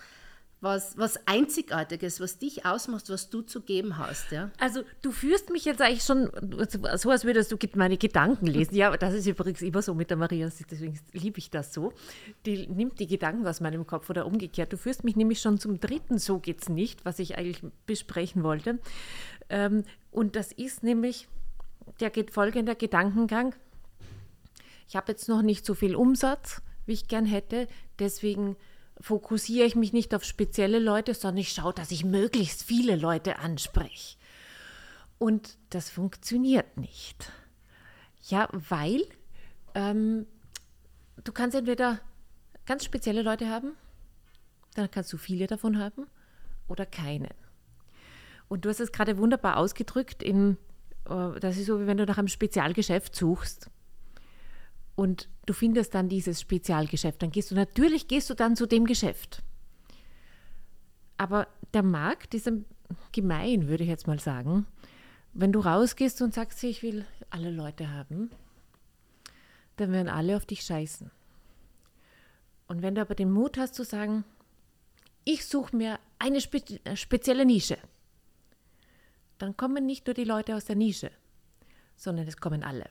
was, 0.62 0.96
was 0.96 1.26
Einzigartiges, 1.26 2.20
was 2.20 2.38
dich 2.38 2.64
ausmacht, 2.64 3.10
was 3.10 3.28
du 3.28 3.42
zu 3.42 3.60
geben 3.60 3.98
hast. 3.98 4.30
Ja? 4.32 4.50
Also 4.58 4.82
du 5.02 5.12
führst 5.12 5.50
mich 5.50 5.64
jetzt 5.64 5.82
eigentlich 5.82 6.04
schon 6.04 6.30
so, 6.96 7.10
als 7.10 7.24
würdest 7.24 7.52
du 7.52 7.58
meine 7.74 7.98
Gedanken 7.98 8.46
lesen. 8.46 8.74
Ja, 8.74 8.96
das 8.96 9.12
ist 9.12 9.26
übrigens 9.26 9.60
immer 9.60 9.82
so 9.82 9.94
mit 9.94 10.08
der 10.08 10.16
Maria, 10.16 10.48
deswegen 10.70 10.98
liebe 11.12 11.38
ich 11.38 11.50
das 11.50 11.74
so. 11.74 11.92
Die 12.46 12.66
nimmt 12.66 12.98
die 12.98 13.06
Gedanken 13.06 13.46
aus 13.46 13.60
meinem 13.60 13.86
Kopf 13.86 14.08
oder 14.08 14.24
umgekehrt. 14.24 14.72
Du 14.72 14.78
führst 14.78 15.04
mich 15.04 15.16
nämlich 15.16 15.40
schon 15.40 15.58
zum 15.58 15.80
dritten 15.80 16.18
So 16.18 16.38
geht's 16.38 16.68
nicht, 16.68 17.04
was 17.04 17.18
ich 17.18 17.36
eigentlich 17.36 17.62
besprechen 17.84 18.42
wollte. 18.42 18.78
Ähm, 19.50 19.84
und 20.10 20.36
das 20.36 20.52
ist 20.52 20.82
nämlich 20.82 21.28
der 22.00 22.10
geht 22.10 22.30
folgender 22.30 22.74
Gedankengang 22.74 23.54
ich 24.92 24.96
habe 24.96 25.12
jetzt 25.12 25.26
noch 25.26 25.40
nicht 25.40 25.64
so 25.64 25.72
viel 25.72 25.96
Umsatz, 25.96 26.60
wie 26.84 26.92
ich 26.92 27.08
gern 27.08 27.24
hätte, 27.24 27.66
deswegen 27.98 28.56
fokussiere 29.00 29.66
ich 29.66 29.74
mich 29.74 29.92
nicht 29.92 30.14
auf 30.14 30.24
spezielle 30.24 30.78
Leute, 30.78 31.14
sondern 31.14 31.38
ich 31.38 31.52
schaue, 31.52 31.72
dass 31.72 31.90
ich 31.90 32.04
möglichst 32.04 32.62
viele 32.62 32.96
Leute 32.96 33.38
anspreche. 33.38 34.16
Und 35.18 35.56
das 35.70 35.90
funktioniert 35.90 36.76
nicht. 36.76 37.30
Ja, 38.28 38.48
weil 38.52 39.02
ähm, 39.74 40.26
du 41.24 41.32
kannst 41.32 41.56
entweder 41.56 42.00
ganz 42.66 42.84
spezielle 42.84 43.22
Leute 43.22 43.48
haben, 43.48 43.72
dann 44.74 44.90
kannst 44.90 45.12
du 45.12 45.16
viele 45.16 45.46
davon 45.46 45.78
haben 45.78 46.06
oder 46.68 46.86
keine. 46.86 47.28
Und 48.48 48.64
du 48.64 48.68
hast 48.68 48.80
es 48.80 48.92
gerade 48.92 49.18
wunderbar 49.18 49.56
ausgedrückt 49.56 50.22
in, 50.22 50.56
äh, 51.08 51.40
das 51.40 51.56
ist 51.56 51.66
so, 51.66 51.80
wie 51.80 51.86
wenn 51.86 51.96
du 51.96 52.06
nach 52.06 52.18
einem 52.18 52.28
Spezialgeschäft 52.28 53.14
suchst 53.14 53.70
und 55.02 55.28
du 55.46 55.52
findest 55.52 55.96
dann 55.96 56.08
dieses 56.08 56.40
Spezialgeschäft, 56.40 57.22
dann 57.22 57.32
gehst 57.32 57.50
du 57.50 57.56
natürlich 57.56 58.06
gehst 58.06 58.30
du 58.30 58.34
dann 58.34 58.54
zu 58.54 58.66
dem 58.66 58.84
Geschäft. 58.84 59.42
Aber 61.16 61.48
der 61.74 61.82
Markt 61.82 62.34
ist 62.34 62.48
gemein, 63.10 63.66
würde 63.66 63.82
ich 63.82 63.90
jetzt 63.90 64.06
mal 64.06 64.20
sagen. 64.20 64.64
Wenn 65.32 65.50
du 65.50 65.58
rausgehst 65.58 66.22
und 66.22 66.32
sagst, 66.32 66.62
ich 66.62 66.84
will 66.84 67.04
alle 67.30 67.50
Leute 67.50 67.90
haben, 67.90 68.30
dann 69.74 69.90
werden 69.90 70.08
alle 70.08 70.36
auf 70.36 70.46
dich 70.46 70.62
scheißen. 70.62 71.10
Und 72.68 72.82
wenn 72.82 72.94
du 72.94 73.00
aber 73.00 73.16
den 73.16 73.32
Mut 73.32 73.58
hast 73.58 73.74
zu 73.74 73.82
sagen, 73.82 74.24
ich 75.24 75.46
suche 75.46 75.74
mir 75.74 75.98
eine 76.20 76.40
spezielle 76.40 77.44
Nische, 77.44 77.78
dann 79.38 79.56
kommen 79.56 79.84
nicht 79.84 80.06
nur 80.06 80.14
die 80.14 80.22
Leute 80.22 80.54
aus 80.54 80.66
der 80.66 80.76
Nische, 80.76 81.10
sondern 81.96 82.28
es 82.28 82.36
kommen 82.36 82.62
alle. 82.62 82.88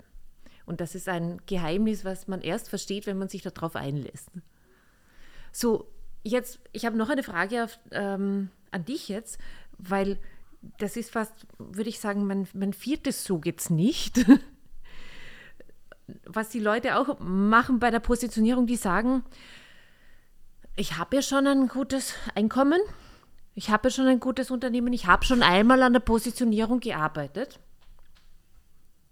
Und 0.71 0.79
das 0.79 0.95
ist 0.95 1.09
ein 1.09 1.41
Geheimnis, 1.47 2.05
was 2.05 2.29
man 2.29 2.39
erst 2.39 2.69
versteht, 2.69 3.05
wenn 3.05 3.17
man 3.17 3.27
sich 3.27 3.41
darauf 3.41 3.75
einlässt. 3.75 4.29
So, 5.51 5.91
jetzt, 6.23 6.61
ich 6.71 6.85
habe 6.85 6.95
noch 6.95 7.09
eine 7.09 7.23
Frage 7.23 7.65
auf, 7.65 7.77
ähm, 7.91 8.49
an 8.71 8.85
dich 8.85 9.09
jetzt, 9.09 9.37
weil 9.77 10.17
das 10.77 10.95
ist 10.95 11.11
fast, 11.11 11.33
würde 11.57 11.89
ich 11.89 11.99
sagen, 11.99 12.25
mein, 12.25 12.47
mein 12.53 12.71
viertes 12.71 13.25
So 13.25 13.39
geht's 13.39 13.69
nicht. 13.69 14.25
Was 16.23 16.47
die 16.47 16.61
Leute 16.61 16.95
auch 16.95 17.19
machen 17.19 17.79
bei 17.79 17.91
der 17.91 17.99
Positionierung, 17.99 18.65
die 18.65 18.77
sagen, 18.77 19.25
ich 20.77 20.97
habe 20.97 21.17
ja 21.17 21.21
schon 21.21 21.47
ein 21.47 21.67
gutes 21.67 22.13
Einkommen, 22.33 22.79
ich 23.55 23.71
habe 23.71 23.89
ja 23.89 23.93
schon 23.93 24.07
ein 24.07 24.21
gutes 24.21 24.51
Unternehmen, 24.51 24.93
ich 24.93 25.05
habe 25.05 25.25
schon 25.25 25.43
einmal 25.43 25.83
an 25.83 25.91
der 25.91 25.99
Positionierung 25.99 26.79
gearbeitet, 26.79 27.59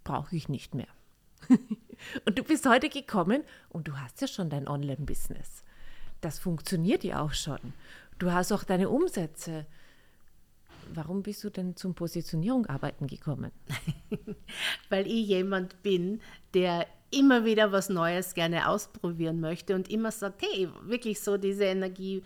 brauche 0.05 0.37
ich 0.37 0.47
nicht 0.47 0.73
mehr. 0.73 0.87
und 2.25 2.37
du 2.37 2.43
bist 2.43 2.67
heute 2.67 2.89
gekommen 2.89 3.43
und 3.69 3.87
du 3.87 3.97
hast 3.97 4.21
ja 4.21 4.27
schon 4.27 4.49
dein 4.49 4.67
Online-Business. 4.67 5.63
Das 6.21 6.39
funktioniert 6.39 7.03
ja 7.03 7.21
auch 7.21 7.33
schon. 7.33 7.59
Du 8.17 8.31
hast 8.31 8.51
auch 8.51 8.63
deine 8.63 8.89
Umsätze. 8.89 9.65
Warum 10.93 11.23
bist 11.23 11.43
du 11.43 11.49
denn 11.49 11.75
zum 11.75 11.93
Positionierung 11.93 12.65
arbeiten 12.65 13.07
gekommen? 13.07 13.51
Weil 14.89 15.07
ich 15.07 15.27
jemand 15.27 15.81
bin, 15.83 16.21
der 16.53 16.87
immer 17.11 17.45
wieder 17.45 17.71
was 17.71 17.89
Neues 17.89 18.33
gerne 18.33 18.67
ausprobieren 18.67 19.39
möchte 19.39 19.75
und 19.75 19.89
immer 19.89 20.11
sagt, 20.11 20.41
hey, 20.41 20.69
wirklich 20.83 21.19
so 21.21 21.37
diese 21.37 21.65
Energie 21.65 22.23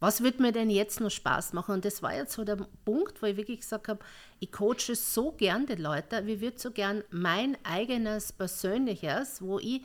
was 0.00 0.22
wird 0.22 0.40
mir 0.40 0.52
denn 0.52 0.70
jetzt 0.70 1.00
noch 1.00 1.10
Spaß 1.10 1.52
machen? 1.52 1.74
Und 1.74 1.84
das 1.84 2.02
war 2.02 2.14
jetzt 2.14 2.34
so 2.34 2.44
der 2.44 2.58
Punkt, 2.84 3.22
wo 3.22 3.26
ich 3.26 3.36
wirklich 3.36 3.60
gesagt 3.60 3.88
habe, 3.88 4.00
ich 4.40 4.52
coache 4.52 4.94
so 4.94 5.32
gern 5.32 5.66
die 5.66 5.74
Leute, 5.74 6.26
wie 6.26 6.40
würde 6.40 6.58
so 6.58 6.70
gern 6.70 7.02
mein 7.10 7.56
eigenes 7.64 8.32
Persönliches, 8.32 9.40
wo 9.40 9.58
ich 9.58 9.82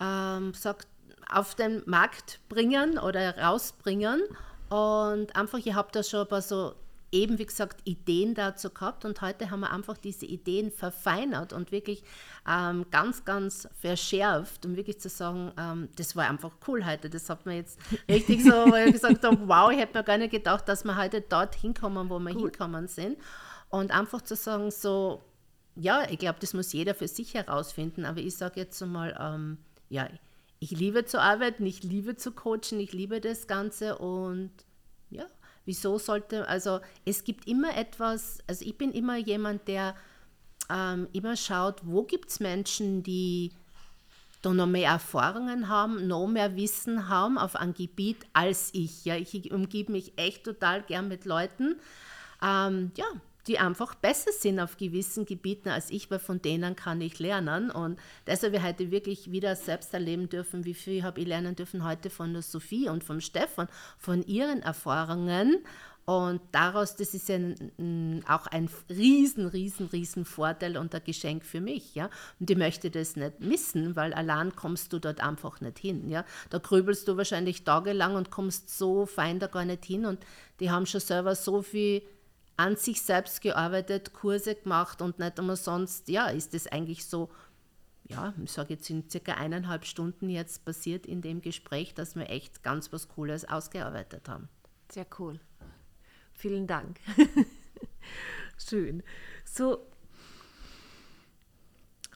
ähm, 0.00 0.54
sage, 0.54 0.84
auf 1.28 1.54
den 1.54 1.82
Markt 1.86 2.40
bringen 2.48 2.98
oder 2.98 3.36
rausbringen. 3.38 4.22
Und 4.68 5.34
einfach, 5.34 5.58
ich 5.58 5.74
habe 5.74 5.88
da 5.92 6.02
schon 6.02 6.20
ein 6.20 6.28
paar 6.28 6.42
so 6.42 6.74
eben, 7.12 7.38
wie 7.38 7.46
gesagt, 7.46 7.80
Ideen 7.84 8.34
dazu 8.34 8.70
gehabt 8.70 9.04
und 9.04 9.20
heute 9.20 9.50
haben 9.50 9.60
wir 9.60 9.70
einfach 9.70 9.98
diese 9.98 10.24
Ideen 10.26 10.72
verfeinert 10.72 11.52
und 11.52 11.70
wirklich 11.70 12.02
ähm, 12.48 12.86
ganz, 12.90 13.24
ganz 13.24 13.68
verschärft, 13.78 14.64
um 14.64 14.76
wirklich 14.76 14.98
zu 14.98 15.10
sagen, 15.10 15.52
ähm, 15.58 15.88
das 15.96 16.16
war 16.16 16.28
einfach 16.28 16.52
cool 16.66 16.84
heute. 16.84 17.10
Das 17.10 17.28
hat 17.28 17.44
mir 17.44 17.56
jetzt 17.56 17.78
richtig 18.08 18.42
so, 18.42 18.64
gesagt 18.92 19.24
habe, 19.24 19.46
wow, 19.46 19.70
ich 19.70 19.78
hätte 19.78 19.98
mir 19.98 20.04
gar 20.04 20.18
nicht 20.18 20.30
gedacht, 20.30 20.66
dass 20.68 20.84
wir 20.84 20.96
heute 20.96 21.20
dort 21.20 21.54
hinkommen, 21.54 22.08
wo 22.08 22.18
wir 22.18 22.34
cool. 22.34 22.42
hinkommen 22.42 22.88
sind. 22.88 23.18
Und 23.68 23.90
einfach 23.90 24.22
zu 24.22 24.34
sagen, 24.34 24.70
so, 24.70 25.22
ja, 25.76 26.08
ich 26.10 26.18
glaube, 26.18 26.38
das 26.40 26.54
muss 26.54 26.72
jeder 26.72 26.94
für 26.94 27.08
sich 27.08 27.34
herausfinden, 27.34 28.04
aber 28.04 28.20
ich 28.20 28.36
sage 28.36 28.60
jetzt 28.60 28.80
mal, 28.80 29.16
ähm, 29.20 29.58
ja, 29.88 30.08
ich 30.58 30.70
liebe 30.70 31.04
zu 31.04 31.20
arbeiten, 31.20 31.66
ich 31.66 31.82
liebe 31.82 32.16
zu 32.16 32.32
coachen, 32.32 32.78
ich 32.78 32.92
liebe 32.92 33.20
das 33.20 33.46
Ganze 33.46 33.98
und 33.98 34.50
Wieso 35.64 35.98
sollte, 35.98 36.48
also 36.48 36.80
es 37.04 37.24
gibt 37.24 37.46
immer 37.46 37.76
etwas, 37.76 38.38
also 38.46 38.64
ich 38.64 38.76
bin 38.76 38.92
immer 38.92 39.16
jemand, 39.16 39.68
der 39.68 39.94
ähm, 40.70 41.08
immer 41.12 41.36
schaut, 41.36 41.80
wo 41.84 42.02
gibt 42.02 42.30
es 42.30 42.40
Menschen, 42.40 43.02
die 43.02 43.52
da 44.42 44.52
noch 44.52 44.66
mehr 44.66 44.90
Erfahrungen 44.90 45.68
haben, 45.68 46.08
noch 46.08 46.26
mehr 46.26 46.56
Wissen 46.56 47.08
haben 47.08 47.38
auf 47.38 47.54
einem 47.54 47.74
Gebiet 47.74 48.26
als 48.32 48.70
ich. 48.72 49.04
Ja, 49.04 49.14
ich 49.16 49.52
umgebe 49.52 49.92
mich 49.92 50.18
echt 50.18 50.44
total 50.44 50.82
gern 50.82 51.08
mit 51.08 51.24
Leuten, 51.24 51.76
ähm, 52.42 52.90
ja, 52.96 53.06
die 53.46 53.58
einfach 53.58 53.94
besser 53.94 54.30
sind 54.32 54.60
auf 54.60 54.76
gewissen 54.76 55.26
Gebieten 55.26 55.68
als 55.68 55.90
ich, 55.90 56.10
weil 56.10 56.18
von 56.18 56.40
denen 56.40 56.76
kann 56.76 57.00
ich 57.00 57.18
lernen. 57.18 57.70
Und 57.70 57.98
deshalb 58.26 58.54
habe 58.54 58.62
ich 58.62 58.68
heute 58.68 58.90
wirklich 58.90 59.30
wieder 59.32 59.56
selbst 59.56 59.92
erleben 59.94 60.28
dürfen, 60.28 60.64
wie 60.64 60.74
viel 60.74 61.02
habe 61.02 61.20
ich 61.20 61.26
lernen 61.26 61.56
dürfen 61.56 61.84
heute 61.84 62.10
von 62.10 62.32
der 62.32 62.42
Sophie 62.42 62.88
und 62.88 63.04
vom 63.04 63.20
Stefan, 63.20 63.68
von 63.98 64.22
ihren 64.22 64.62
Erfahrungen. 64.62 65.58
Und 66.04 66.40
daraus, 66.50 66.96
das 66.96 67.14
ist 67.14 67.28
ja 67.28 67.38
auch 68.28 68.48
ein 68.48 68.68
riesen, 68.90 69.46
riesen, 69.46 69.86
riesen 69.86 70.24
Vorteil 70.24 70.76
und 70.76 70.94
ein 70.94 71.04
Geschenk 71.04 71.44
für 71.44 71.60
mich. 71.60 71.94
Ja? 71.94 72.10
Und 72.40 72.50
ich 72.50 72.56
möchte 72.56 72.90
das 72.90 73.14
nicht 73.14 73.38
missen, 73.40 73.94
weil 73.94 74.12
allein 74.12 74.56
kommst 74.56 74.92
du 74.92 74.98
dort 74.98 75.20
einfach 75.20 75.60
nicht 75.60 75.78
hin. 75.78 76.08
Ja? 76.08 76.24
Da 76.50 76.58
grübelst 76.58 77.06
du 77.06 77.16
wahrscheinlich 77.16 77.62
tagelang 77.62 78.16
und 78.16 78.30
kommst 78.30 78.76
so 78.76 79.06
fein 79.06 79.38
da 79.38 79.46
gar 79.46 79.64
nicht 79.64 79.84
hin. 79.84 80.04
Und 80.04 80.18
die 80.58 80.72
haben 80.72 80.86
schon 80.86 81.00
selber 81.00 81.36
so 81.36 81.62
viel 81.62 82.02
an 82.56 82.76
sich 82.76 83.02
selbst 83.02 83.40
gearbeitet, 83.40 84.12
Kurse 84.12 84.54
gemacht 84.54 85.02
und 85.02 85.18
nicht 85.18 85.38
immer 85.38 85.56
sonst, 85.56 86.08
ja, 86.08 86.28
ist 86.28 86.54
das 86.54 86.66
eigentlich 86.66 87.06
so, 87.06 87.30
ja, 88.04 88.34
ich 88.42 88.52
sage 88.52 88.74
jetzt 88.74 88.88
in 88.90 89.08
circa 89.08 89.34
eineinhalb 89.34 89.84
Stunden 89.84 90.28
jetzt 90.28 90.64
passiert 90.64 91.06
in 91.06 91.22
dem 91.22 91.40
Gespräch, 91.40 91.94
dass 91.94 92.14
wir 92.14 92.28
echt 92.30 92.62
ganz 92.62 92.92
was 92.92 93.08
Cooles 93.08 93.48
ausgearbeitet 93.48 94.28
haben. 94.28 94.48
Sehr 94.90 95.06
cool. 95.18 95.40
Vielen 96.34 96.66
Dank. 96.66 97.00
Schön. 98.58 99.02
So, 99.44 99.86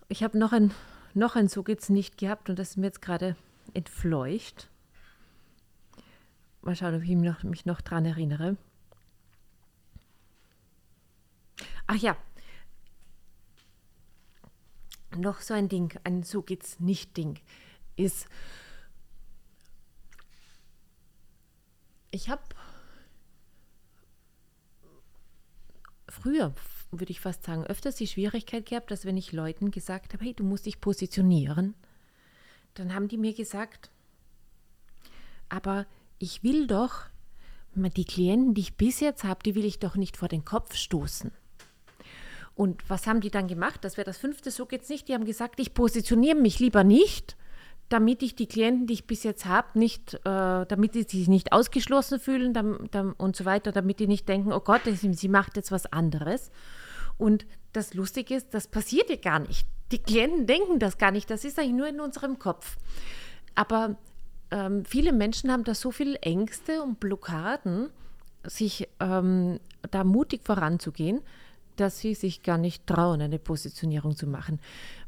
ich 0.08 0.22
habe 0.22 0.38
noch 0.38 0.52
ein, 0.52 0.72
noch 1.14 1.36
ein 1.36 1.48
So 1.48 1.62
geht's 1.62 1.88
nicht 1.88 2.18
gehabt 2.18 2.48
und 2.48 2.58
das 2.58 2.70
ist 2.70 2.76
mir 2.76 2.86
jetzt 2.86 3.02
gerade 3.02 3.36
entfleucht. 3.74 4.68
Mal 6.62 6.76
schauen, 6.76 6.94
ob 6.94 7.02
ich 7.02 7.08
mich 7.10 7.28
noch, 7.30 7.42
mich 7.42 7.66
noch 7.66 7.80
dran 7.80 8.04
erinnere. 8.04 8.56
Ach 11.86 11.96
ja, 11.96 12.16
noch 15.16 15.40
so 15.40 15.54
ein 15.54 15.68
Ding, 15.68 15.98
ein 16.04 16.22
so 16.22 16.42
geht's 16.42 16.80
nicht 16.80 17.16
Ding, 17.16 17.38
ist, 17.96 18.26
ich 22.10 22.28
habe 22.28 22.42
früher, 26.08 26.54
würde 26.90 27.10
ich 27.10 27.20
fast 27.20 27.44
sagen, 27.44 27.64
öfters 27.64 27.96
die 27.96 28.06
Schwierigkeit 28.06 28.66
gehabt, 28.66 28.90
dass 28.90 29.04
wenn 29.04 29.16
ich 29.16 29.32
Leuten 29.32 29.70
gesagt 29.70 30.12
habe, 30.12 30.24
hey, 30.24 30.34
du 30.34 30.44
musst 30.44 30.66
dich 30.66 30.80
positionieren, 30.80 31.74
dann 32.74 32.94
haben 32.94 33.08
die 33.08 33.18
mir 33.18 33.34
gesagt, 33.34 33.90
aber 35.48 35.86
ich 36.18 36.42
will 36.42 36.66
doch, 36.66 37.04
die 37.74 38.04
Klienten, 38.04 38.54
die 38.54 38.62
ich 38.62 38.76
bis 38.76 39.00
jetzt 39.00 39.24
habe, 39.24 39.42
die 39.42 39.54
will 39.54 39.64
ich 39.64 39.78
doch 39.78 39.96
nicht 39.96 40.16
vor 40.16 40.28
den 40.28 40.44
Kopf 40.44 40.74
stoßen. 40.74 41.30
Und 42.56 42.88
was 42.88 43.06
haben 43.06 43.20
die 43.20 43.30
dann 43.30 43.48
gemacht? 43.48 43.84
Das 43.84 43.98
wäre 43.98 44.06
das 44.06 44.16
fünfte, 44.16 44.50
so 44.50 44.64
geht 44.64 44.82
es 44.82 44.88
nicht. 44.88 45.08
Die 45.08 45.14
haben 45.14 45.26
gesagt, 45.26 45.60
ich 45.60 45.74
positioniere 45.74 46.36
mich 46.36 46.58
lieber 46.58 46.84
nicht, 46.84 47.36
damit 47.90 48.22
ich 48.22 48.34
die 48.34 48.46
Klienten, 48.46 48.86
die 48.86 48.94
ich 48.94 49.06
bis 49.06 49.22
jetzt 49.22 49.44
habe, 49.44 49.78
nicht, 49.78 50.14
äh, 50.14 50.18
damit 50.24 50.94
die 50.94 51.02
sich 51.02 51.28
nicht 51.28 51.52
ausgeschlossen 51.52 52.18
fühlen 52.18 52.54
dann, 52.54 52.88
dann, 52.90 53.12
und 53.12 53.36
so 53.36 53.44
weiter, 53.44 53.72
damit 53.72 54.00
die 54.00 54.06
nicht 54.06 54.26
denken, 54.26 54.52
oh 54.52 54.60
Gott, 54.60 54.80
sie 54.86 55.28
macht 55.28 55.56
jetzt 55.56 55.70
was 55.70 55.92
anderes. 55.92 56.50
Und 57.18 57.46
das 57.74 57.92
Lustige 57.92 58.34
ist, 58.34 58.54
das 58.54 58.68
passiert 58.68 59.10
ja 59.10 59.16
gar 59.16 59.38
nicht. 59.38 59.66
Die 59.92 59.98
Klienten 59.98 60.46
denken 60.46 60.78
das 60.78 60.96
gar 60.96 61.10
nicht, 61.10 61.30
das 61.30 61.44
ist 61.44 61.58
eigentlich 61.58 61.74
nur 61.74 61.88
in 61.88 62.00
unserem 62.00 62.38
Kopf. 62.38 62.78
Aber 63.54 63.96
ähm, 64.50 64.84
viele 64.86 65.12
Menschen 65.12 65.52
haben 65.52 65.64
da 65.64 65.74
so 65.74 65.90
viele 65.90 66.16
Ängste 66.22 66.82
und 66.82 67.00
Blockaden, 67.00 67.90
sich 68.44 68.88
ähm, 69.00 69.60
da 69.90 70.04
mutig 70.04 70.42
voranzugehen, 70.44 71.20
dass 71.76 71.98
sie 71.98 72.14
sich 72.14 72.42
gar 72.42 72.58
nicht 72.58 72.86
trauen, 72.86 73.20
eine 73.20 73.38
Positionierung 73.38 74.16
zu 74.16 74.26
machen. 74.26 74.60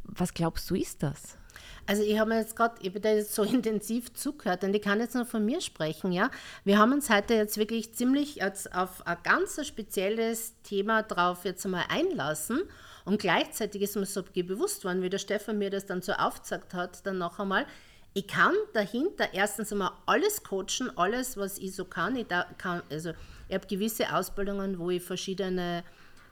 Was 0.05 0.35
glaubst 0.35 0.71
du, 0.71 0.75
ist 0.75 1.03
das? 1.03 1.39
Also 1.87 2.03
ich 2.03 2.19
habe 2.19 2.29
mir 2.29 2.39
jetzt 2.39 2.55
gerade, 2.55 2.75
ich 2.83 2.95
habe 2.95 3.09
jetzt 3.09 3.35
so 3.35 3.43
intensiv 3.45 4.13
zugehört 4.13 4.63
und 4.63 4.75
ich 4.75 4.83
kann 4.83 5.01
jetzt 5.01 5.15
nur 5.15 5.25
von 5.25 5.45
mir 5.45 5.61
sprechen, 5.61 6.13
ja. 6.13 6.31
Wir 6.65 6.79
haben 6.79 6.93
uns 6.93 7.09
heute 7.09 7.35
jetzt 7.35 7.57
wirklich 7.57 7.95
ziemlich 7.95 8.37
jetzt 8.37 8.75
auf 8.75 9.07
ein 9.07 9.17
ganz 9.23 9.67
spezielles 9.67 10.53
Thema 10.63 11.03
drauf 11.03 11.45
jetzt 11.45 11.65
einmal 11.65 11.85
einlassen 11.89 12.63
und 13.05 13.19
gleichzeitig 13.19 13.81
ist 13.81 13.97
mir 13.97 14.05
so 14.05 14.23
bewusst 14.23 14.85
worden, 14.85 15.03
wie 15.03 15.09
der 15.09 15.19
Stefan 15.19 15.57
mir 15.57 15.71
das 15.71 15.87
dann 15.87 16.03
so 16.03 16.13
aufgezeigt 16.13 16.75
hat, 16.75 17.07
dann 17.07 17.17
noch 17.17 17.39
einmal, 17.39 17.65
ich 18.13 18.27
kann 18.27 18.55
dahinter 18.75 19.33
erstens 19.33 19.73
einmal 19.73 19.93
alles 20.05 20.43
coachen, 20.43 20.91
alles, 20.97 21.39
was 21.39 21.57
ich 21.57 21.75
so 21.75 21.85
kann. 21.85 22.17
Ich 22.17 22.27
da 22.27 22.47
kann 22.59 22.83
also 22.91 23.13
ich 23.49 23.55
habe 23.55 23.67
gewisse 23.67 24.15
Ausbildungen, 24.15 24.79
wo 24.79 24.91
ich 24.91 25.03
verschiedene 25.03 25.85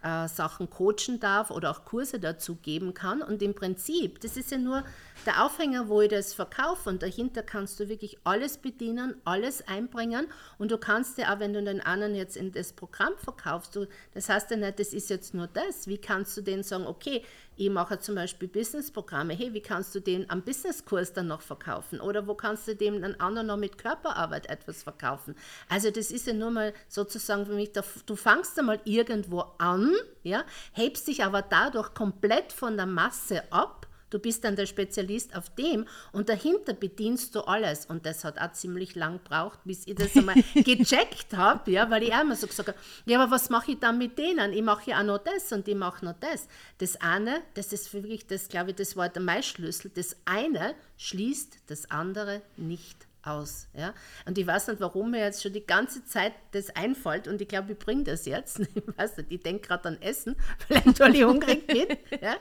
äh, 0.06 0.28
Sachen 0.28 0.70
coachen 0.70 1.18
darf 1.18 1.50
oder 1.50 1.70
auch 1.70 1.84
Kurse 1.84 2.20
dazu 2.20 2.54
geben 2.54 2.94
kann. 2.94 3.22
Und 3.22 3.42
im 3.42 3.54
Prinzip, 3.54 4.20
das 4.20 4.36
ist 4.36 4.52
ja 4.52 4.58
nur 4.58 4.84
der 5.24 5.44
Aufhänger, 5.44 5.88
wo 5.88 6.00
ich 6.00 6.10
das 6.10 6.32
verkaufe. 6.32 6.88
Und 6.88 7.02
dahinter 7.02 7.42
kannst 7.42 7.80
du 7.80 7.88
wirklich 7.88 8.18
alles 8.22 8.58
bedienen, 8.58 9.16
alles 9.24 9.66
einbringen. 9.66 10.28
Und 10.58 10.70
du 10.70 10.78
kannst 10.78 11.18
ja 11.18 11.34
auch, 11.34 11.40
wenn 11.40 11.52
du 11.52 11.62
den 11.62 11.80
anderen 11.80 12.14
jetzt 12.14 12.36
in 12.36 12.52
das 12.52 12.72
Programm 12.72 13.14
verkaufst, 13.18 13.74
du, 13.74 13.88
das 14.14 14.28
heißt 14.28 14.52
ja 14.52 14.56
nicht, 14.56 14.78
das 14.78 14.92
ist 14.92 15.10
jetzt 15.10 15.34
nur 15.34 15.48
das. 15.48 15.88
Wie 15.88 15.98
kannst 15.98 16.36
du 16.36 16.42
denen 16.42 16.62
sagen, 16.62 16.86
okay, 16.86 17.24
ich 17.56 17.70
mache 17.70 17.98
zum 17.98 18.14
Beispiel 18.14 18.48
Businessprogramme. 18.48 19.34
Hey, 19.34 19.52
wie 19.54 19.60
kannst 19.60 19.94
du 19.94 20.00
den 20.00 20.28
am 20.30 20.42
Businesskurs 20.42 21.12
dann 21.12 21.28
noch 21.28 21.40
verkaufen? 21.40 22.00
Oder 22.00 22.26
wo 22.26 22.34
kannst 22.34 22.68
du 22.68 22.76
dem 22.76 23.00
dann 23.00 23.14
anderen 23.14 23.46
noch 23.46 23.56
mit 23.56 23.78
Körperarbeit 23.78 24.48
etwas 24.48 24.82
verkaufen? 24.82 25.34
Also 25.68 25.90
das 25.90 26.10
ist 26.10 26.26
ja 26.26 26.34
nur 26.34 26.50
mal 26.50 26.74
sozusagen 26.88 27.46
für 27.46 27.54
mich, 27.54 27.72
du 27.72 28.16
fangst 28.16 28.58
einmal 28.58 28.80
irgendwo 28.84 29.40
an, 29.58 29.94
ja, 30.22 30.44
hebst 30.72 31.08
dich 31.08 31.24
aber 31.24 31.42
dadurch 31.42 31.94
komplett 31.94 32.52
von 32.52 32.76
der 32.76 32.86
Masse 32.86 33.42
ab 33.50 33.85
Du 34.10 34.18
bist 34.18 34.44
dann 34.44 34.56
der 34.56 34.66
Spezialist 34.66 35.36
auf 35.36 35.50
dem 35.50 35.86
und 36.12 36.28
dahinter 36.28 36.72
bedienst 36.72 37.34
du 37.34 37.40
alles. 37.40 37.86
Und 37.86 38.06
das 38.06 38.24
hat 38.24 38.38
auch 38.38 38.52
ziemlich 38.52 38.94
lang 38.94 39.20
gebraucht, 39.22 39.58
bis 39.64 39.86
ich 39.86 39.96
das 39.96 40.16
einmal 40.16 40.36
gecheckt 40.54 41.36
habe, 41.36 41.70
ja, 41.70 41.90
weil 41.90 42.04
ich 42.04 42.14
auch 42.14 42.22
immer 42.22 42.36
so 42.36 42.46
gesagt 42.46 42.68
habe, 42.68 42.78
ja, 43.04 43.20
aber 43.20 43.30
was 43.30 43.50
mache 43.50 43.72
ich 43.72 43.78
dann 43.78 43.98
mit 43.98 44.18
denen? 44.18 44.52
Ich 44.52 44.62
mache 44.62 44.90
ja 44.90 45.00
auch 45.00 45.04
noch 45.04 45.18
das 45.18 45.52
und 45.52 45.66
ich 45.66 45.74
mache 45.74 46.04
noch 46.04 46.14
das. 46.20 46.48
Das 46.78 47.00
eine, 47.00 47.42
das 47.54 47.72
ist 47.72 47.92
wirklich, 47.92 48.26
das 48.26 48.48
glaube 48.48 48.70
ich, 48.70 48.76
das 48.76 48.96
war 48.96 49.08
der 49.08 49.22
Maischlüssel, 49.22 49.90
das 49.94 50.16
eine 50.24 50.74
schließt 50.96 51.58
das 51.66 51.90
andere 51.90 52.42
nicht 52.56 53.06
aus. 53.26 53.68
Ja? 53.74 53.94
Und 54.24 54.38
ich 54.38 54.46
weiß 54.46 54.68
nicht, 54.68 54.80
warum 54.80 55.10
mir 55.10 55.20
jetzt 55.20 55.42
schon 55.42 55.52
die 55.52 55.66
ganze 55.66 56.04
Zeit 56.04 56.32
das 56.52 56.74
einfällt 56.74 57.28
und 57.28 57.40
ich 57.40 57.48
glaube, 57.48 57.72
ich 57.72 57.78
bringe 57.78 58.04
das 58.04 58.26
jetzt. 58.26 58.60
Ich 58.76 58.98
weiß 58.98 59.16
nicht, 59.18 59.32
ich 59.32 59.40
denke 59.40 59.66
gerade 59.66 59.88
an 59.88 60.02
Essen, 60.02 60.36
vielleicht 60.66 61.00
weil 61.00 61.14
ich 61.14 61.24
hungrig 61.24 61.66
bin. 61.66 61.88
Ja? 62.20 62.36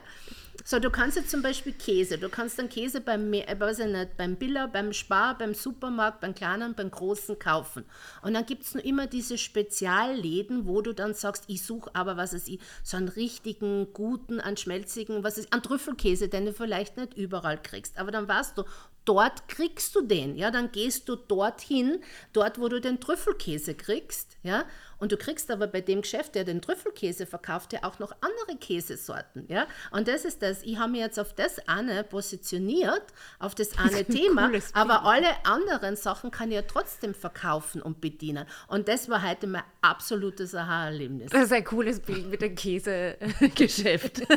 So, 0.68 0.80
du 0.80 0.90
kannst 0.90 1.16
jetzt 1.16 1.30
zum 1.30 1.42
Beispiel 1.42 1.74
Käse, 1.74 2.18
du 2.18 2.28
kannst 2.28 2.58
dann 2.58 2.68
Käse 2.68 3.00
beim, 3.00 3.32
äh, 3.32 3.54
weiß 3.56 3.78
ich 3.78 3.86
nicht, 3.86 4.16
beim 4.16 4.34
Biller, 4.34 4.66
beim 4.66 4.92
Spar, 4.92 5.38
beim 5.38 5.54
Supermarkt, 5.54 6.20
beim 6.20 6.34
Kleinen, 6.34 6.74
beim 6.74 6.90
Großen 6.90 7.38
kaufen. 7.38 7.84
Und 8.22 8.34
dann 8.34 8.44
gibt 8.46 8.64
es 8.64 8.74
nur 8.74 8.84
immer 8.84 9.06
diese 9.06 9.38
Spezialläden, 9.38 10.66
wo 10.66 10.82
du 10.82 10.92
dann 10.92 11.14
sagst, 11.14 11.44
ich 11.46 11.62
suche 11.62 11.94
aber, 11.94 12.16
was 12.16 12.32
ist 12.32 12.48
ich, 12.48 12.58
so 12.82 12.96
einen 12.96 13.06
richtigen, 13.06 13.92
guten, 13.92 14.40
an 14.40 14.56
schmelzigen, 14.56 15.22
was 15.22 15.38
ist, 15.38 15.52
an 15.52 15.62
Trüffelkäse, 15.62 16.28
den 16.28 16.46
du 16.46 16.52
vielleicht 16.52 16.96
nicht 16.96 17.14
überall 17.14 17.62
kriegst. 17.62 17.96
Aber 17.96 18.10
dann 18.10 18.26
weißt 18.26 18.58
du, 18.58 18.64
dort 19.06 19.48
kriegst 19.48 19.94
du 19.94 20.02
den, 20.02 20.36
ja, 20.36 20.50
dann 20.50 20.72
gehst 20.72 21.08
du 21.08 21.16
dorthin, 21.16 22.00
dort, 22.34 22.60
wo 22.60 22.68
du 22.68 22.80
den 22.80 23.00
Trüffelkäse 23.00 23.74
kriegst, 23.74 24.36
ja, 24.42 24.64
und 24.98 25.12
du 25.12 25.16
kriegst 25.16 25.50
aber 25.50 25.66
bei 25.66 25.80
dem 25.80 26.02
Geschäft, 26.02 26.34
der 26.34 26.44
den 26.44 26.60
Trüffelkäse 26.60 27.26
verkauft, 27.26 27.72
ja 27.72 27.84
auch 27.84 27.98
noch 27.98 28.12
andere 28.20 28.58
Käsesorten, 28.58 29.46
ja, 29.48 29.66
und 29.92 30.08
das 30.08 30.24
ist 30.24 30.42
das, 30.42 30.62
ich 30.62 30.78
habe 30.78 30.92
mich 30.92 31.00
jetzt 31.00 31.18
auf 31.18 31.34
das 31.34 31.66
eine 31.68 32.04
positioniert, 32.04 33.04
auf 33.38 33.54
das 33.54 33.78
eine 33.78 34.04
Thema, 34.04 34.50
aber 34.74 35.04
alle 35.04 35.28
anderen 35.44 35.96
Sachen 35.96 36.30
kann 36.30 36.50
ich 36.50 36.56
ja 36.56 36.62
trotzdem 36.62 37.14
verkaufen 37.14 37.80
und 37.80 38.00
bedienen 38.00 38.46
und 38.68 38.88
das 38.88 39.08
war 39.08 39.26
heute 39.26 39.46
mein 39.46 39.62
absolutes 39.80 40.54
Aha-Erlebnis. 40.54 41.30
Das 41.30 41.44
ist 41.44 41.52
ein 41.52 41.64
cooles 41.64 42.00
Bild 42.00 42.28
mit 42.28 42.42
dem 42.42 42.54
Käsegeschäft. 42.54 44.22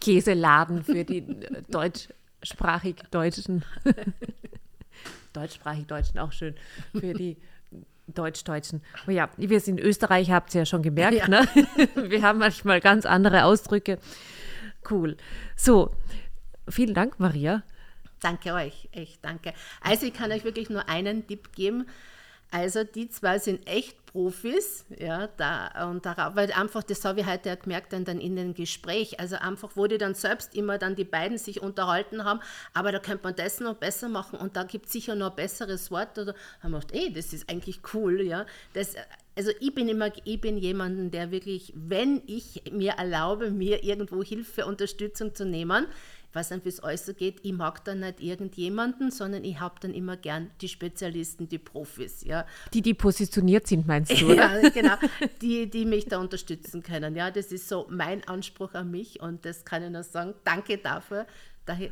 Käseladen 0.00 0.82
für 0.82 1.04
die 1.04 1.22
Deutsch 1.68 2.08
deutschsprachig 2.40 2.96
Deutschen. 3.10 3.64
deutschsprachig 5.32 5.86
Deutschen 5.86 6.18
auch 6.18 6.32
schön 6.32 6.54
für 6.92 7.12
die 7.14 7.36
Deutsch-Deutschen. 8.08 8.82
Oh 9.06 9.10
ja, 9.10 9.28
wir 9.36 9.60
sind 9.60 9.78
in 9.78 9.86
Österreich, 9.86 10.30
habt 10.30 10.54
ihr 10.54 10.62
ja 10.62 10.66
schon 10.66 10.82
gemerkt. 10.82 11.14
Ja. 11.14 11.28
Ne? 11.28 11.46
Wir 12.08 12.22
haben 12.22 12.38
manchmal 12.38 12.80
ganz 12.80 13.04
andere 13.04 13.44
Ausdrücke. 13.44 13.98
Cool. 14.88 15.18
So, 15.56 15.94
vielen 16.68 16.94
Dank, 16.94 17.20
Maria. 17.20 17.62
Danke 18.20 18.54
euch, 18.54 18.88
echt 18.92 19.22
danke. 19.22 19.52
Also 19.80 20.06
ich 20.06 20.14
kann 20.14 20.32
euch 20.32 20.42
wirklich 20.44 20.70
nur 20.70 20.88
einen 20.88 21.26
Tipp 21.26 21.52
geben. 21.54 21.86
Also 22.50 22.82
die 22.82 23.10
zwei 23.10 23.38
sind 23.38 23.66
echt 23.66 23.98
Profis, 24.06 24.86
ja, 24.98 25.26
da 25.36 25.90
und 25.90 26.06
darauf, 26.06 26.34
weil 26.34 26.50
einfach, 26.52 26.82
das 26.82 27.04
habe 27.04 27.20
ich 27.20 27.26
heute 27.26 27.50
ja 27.50 27.54
gemerkt 27.56 27.92
dann, 27.92 28.06
dann 28.06 28.20
in 28.20 28.36
dem 28.36 28.54
Gespräch, 28.54 29.20
also 29.20 29.36
einfach, 29.36 29.72
wo 29.74 29.86
die 29.86 29.98
dann 29.98 30.14
selbst 30.14 30.54
immer 30.56 30.78
dann 30.78 30.96
die 30.96 31.04
beiden 31.04 31.36
sich 31.36 31.60
unterhalten 31.60 32.24
haben, 32.24 32.40
aber 32.72 32.90
da 32.90 33.00
könnte 33.00 33.24
man 33.24 33.36
das 33.36 33.60
noch 33.60 33.74
besser 33.74 34.08
machen 34.08 34.38
und 34.38 34.56
da 34.56 34.62
gibt 34.62 34.86
es 34.86 34.92
sicher 34.92 35.14
noch 35.14 35.30
ein 35.30 35.36
besseres 35.36 35.90
Wort 35.90 36.18
oder 36.18 36.34
wir 36.62 36.70
gedacht, 36.70 36.92
ey, 36.92 37.12
das 37.12 37.34
ist 37.34 37.50
eigentlich 37.50 37.80
cool, 37.92 38.22
ja, 38.22 38.46
das, 38.72 38.94
also 39.36 39.52
ich 39.60 39.74
bin 39.74 39.88
immer, 39.88 40.10
ich 40.24 40.40
bin 40.40 40.56
jemanden, 40.56 41.10
der 41.10 41.30
wirklich, 41.30 41.72
wenn 41.76 42.22
ich 42.26 42.62
mir 42.72 42.92
erlaube, 42.92 43.50
mir 43.50 43.84
irgendwo 43.84 44.24
Hilfe, 44.24 44.64
Unterstützung 44.66 45.34
zu 45.34 45.44
nehmen, 45.44 45.86
wie 46.32 46.68
es 46.68 46.82
euch 46.82 47.00
so 47.00 47.14
geht, 47.14 47.40
ich 47.42 47.52
mag 47.52 47.84
dann 47.84 48.00
nicht 48.00 48.20
irgendjemanden, 48.20 49.10
sondern 49.10 49.44
ich 49.44 49.60
habe 49.60 49.76
dann 49.80 49.92
immer 49.92 50.16
gern 50.16 50.50
die 50.60 50.68
Spezialisten, 50.68 51.48
die 51.48 51.58
Profis. 51.58 52.22
Ja. 52.24 52.46
Die, 52.72 52.82
die 52.82 52.94
positioniert 52.94 53.66
sind, 53.66 53.86
meinst 53.86 54.20
du, 54.20 54.26
oder? 54.32 54.62
ja, 54.62 54.68
genau, 54.68 54.94
die, 55.42 55.68
die 55.68 55.84
mich 55.84 56.06
da 56.06 56.18
unterstützen 56.18 56.82
können. 56.82 57.16
Ja, 57.16 57.30
das 57.30 57.46
ist 57.46 57.68
so 57.68 57.86
mein 57.90 58.26
Anspruch 58.28 58.74
an 58.74 58.90
mich 58.90 59.20
und 59.20 59.44
das 59.44 59.64
kann 59.64 59.82
ich 59.82 59.90
nur 59.90 60.02
sagen, 60.02 60.34
danke 60.44 60.78
dafür, 60.78 61.26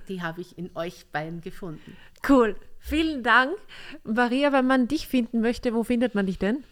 die 0.08 0.22
habe 0.22 0.40
ich 0.40 0.56
in 0.56 0.70
euch 0.74 1.06
beiden 1.12 1.40
gefunden. 1.40 1.96
Cool, 2.26 2.56
vielen 2.78 3.22
Dank. 3.22 3.52
Maria, 4.04 4.52
wenn 4.52 4.66
man 4.66 4.88
dich 4.88 5.06
finden 5.06 5.40
möchte, 5.40 5.74
wo 5.74 5.82
findet 5.82 6.14
man 6.14 6.26
dich 6.26 6.38
denn? 6.38 6.64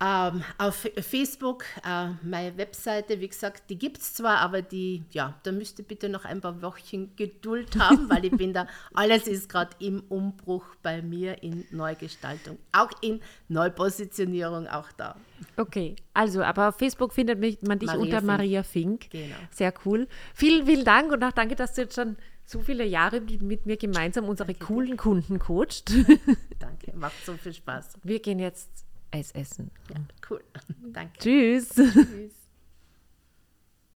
Ähm, 0.00 0.44
auf 0.58 0.88
Facebook, 1.00 1.64
äh, 1.84 2.10
meine 2.22 2.56
Webseite, 2.56 3.18
wie 3.20 3.28
gesagt, 3.28 3.68
die 3.68 3.78
gibt 3.78 3.98
es 3.98 4.14
zwar, 4.14 4.38
aber 4.38 4.62
die, 4.62 5.02
ja, 5.10 5.34
da 5.42 5.50
müsst 5.50 5.80
ihr 5.80 5.84
bitte 5.84 6.08
noch 6.08 6.24
ein 6.24 6.40
paar 6.40 6.62
Wochen 6.62 7.16
Geduld 7.16 7.76
haben, 7.78 8.08
weil 8.08 8.24
ich 8.24 8.36
bin 8.36 8.52
da, 8.52 8.68
alles 8.94 9.26
ist 9.26 9.48
gerade 9.48 9.70
im 9.80 10.04
Umbruch 10.08 10.64
bei 10.82 11.02
mir 11.02 11.42
in 11.42 11.64
Neugestaltung, 11.72 12.58
auch 12.70 12.90
in 13.00 13.20
Neupositionierung 13.48 14.68
auch 14.68 14.92
da. 14.92 15.16
Okay, 15.56 15.96
also, 16.14 16.42
aber 16.42 16.68
auf 16.68 16.76
Facebook 16.76 17.12
findet 17.12 17.40
man 17.66 17.78
dich 17.80 17.88
Maria 17.88 18.00
unter 18.00 18.18
Fink. 18.18 18.26
Maria 18.26 18.62
Fink. 18.62 19.10
Genau. 19.10 19.36
Sehr 19.50 19.74
cool. 19.84 20.06
Vielen, 20.32 20.66
vielen 20.66 20.84
Dank 20.84 21.12
und 21.12 21.24
auch 21.24 21.32
danke, 21.32 21.56
dass 21.56 21.74
du 21.74 21.82
jetzt 21.82 21.96
schon 21.96 22.16
so 22.44 22.60
viele 22.60 22.84
Jahre 22.84 23.20
mit 23.20 23.66
mir 23.66 23.76
gemeinsam 23.76 24.24
unsere 24.26 24.52
danke. 24.52 24.64
coolen 24.64 24.96
Kunden 24.96 25.38
coacht. 25.38 25.92
Danke, 26.58 26.96
macht 26.96 27.24
so 27.26 27.34
viel 27.34 27.52
Spaß. 27.52 27.98
Wir 28.02 28.20
gehen 28.20 28.38
jetzt 28.38 28.87
Eis 29.10 29.32
essen. 29.32 29.70
Ja, 29.92 30.00
cool. 30.30 30.42
Danke. 30.92 31.18
Tschüss. 31.18 31.68
Tschüss. 31.70 32.47